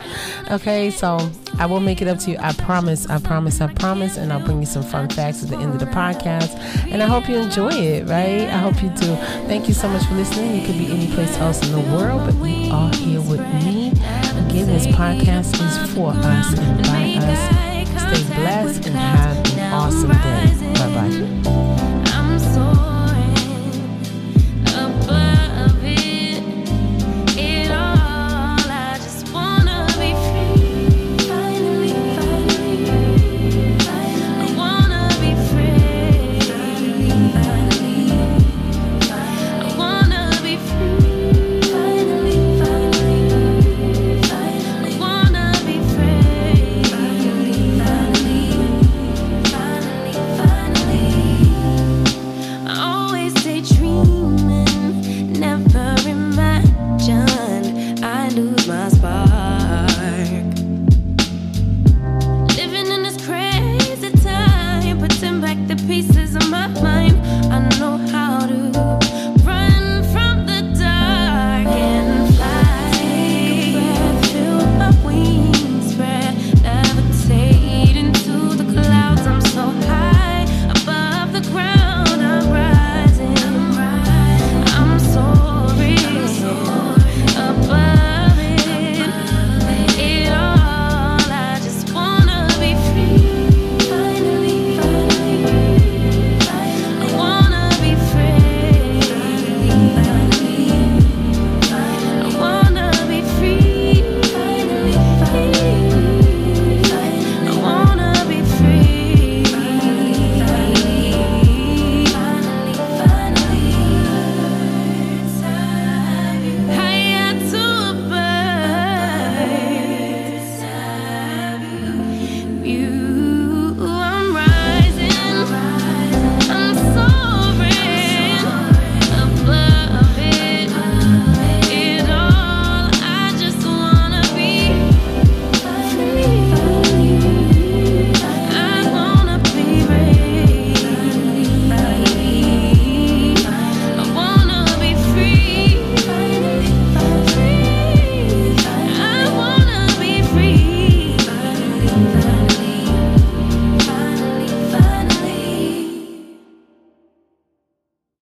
Okay, 0.49 0.89
so 0.89 1.17
I 1.59 1.65
will 1.65 1.79
make 1.79 2.01
it 2.01 2.07
up 2.07 2.19
to 2.19 2.31
you. 2.31 2.37
I 2.39 2.53
promise. 2.53 3.07
I 3.07 3.19
promise. 3.19 3.61
I 3.61 3.71
promise. 3.73 4.17
And 4.17 4.31
I'll 4.31 4.43
bring 4.43 4.59
you 4.59 4.65
some 4.65 4.83
fun 4.83 5.09
facts 5.09 5.43
at 5.43 5.49
the 5.49 5.57
end 5.57 5.73
of 5.73 5.79
the 5.79 5.85
podcast. 5.87 6.55
And 6.91 7.01
I 7.01 7.07
hope 7.07 7.27
you 7.29 7.37
enjoy 7.37 7.69
it, 7.71 8.07
right? 8.07 8.41
I 8.41 8.57
hope 8.57 8.81
you 8.81 8.89
do. 8.89 9.15
Thank 9.47 9.67
you 9.67 9.73
so 9.73 9.87
much 9.87 10.05
for 10.05 10.15
listening. 10.15 10.59
You 10.59 10.65
could 10.65 10.77
be 10.77 10.91
any 10.91 11.13
place 11.13 11.37
else 11.37 11.65
in 11.65 11.71
the 11.71 11.95
world, 11.95 12.25
but 12.25 12.35
you 12.47 12.71
are 12.71 12.93
here 12.93 13.21
with 13.21 13.41
me. 13.63 13.89
Again, 13.89 14.67
this 14.67 14.87
podcast 14.87 15.53
is 15.53 15.93
for 15.93 16.11
us 16.11 16.57
and 16.57 16.83
by 16.83 17.15
us. 17.25 17.65
Stay 17.95 18.35
blessed 18.35 18.85
and 18.87 18.95
have 18.95 19.57
an 19.57 19.73
awesome 19.73 20.11
day. 20.11 20.73
Bye 20.73 21.43
bye. 21.43 21.64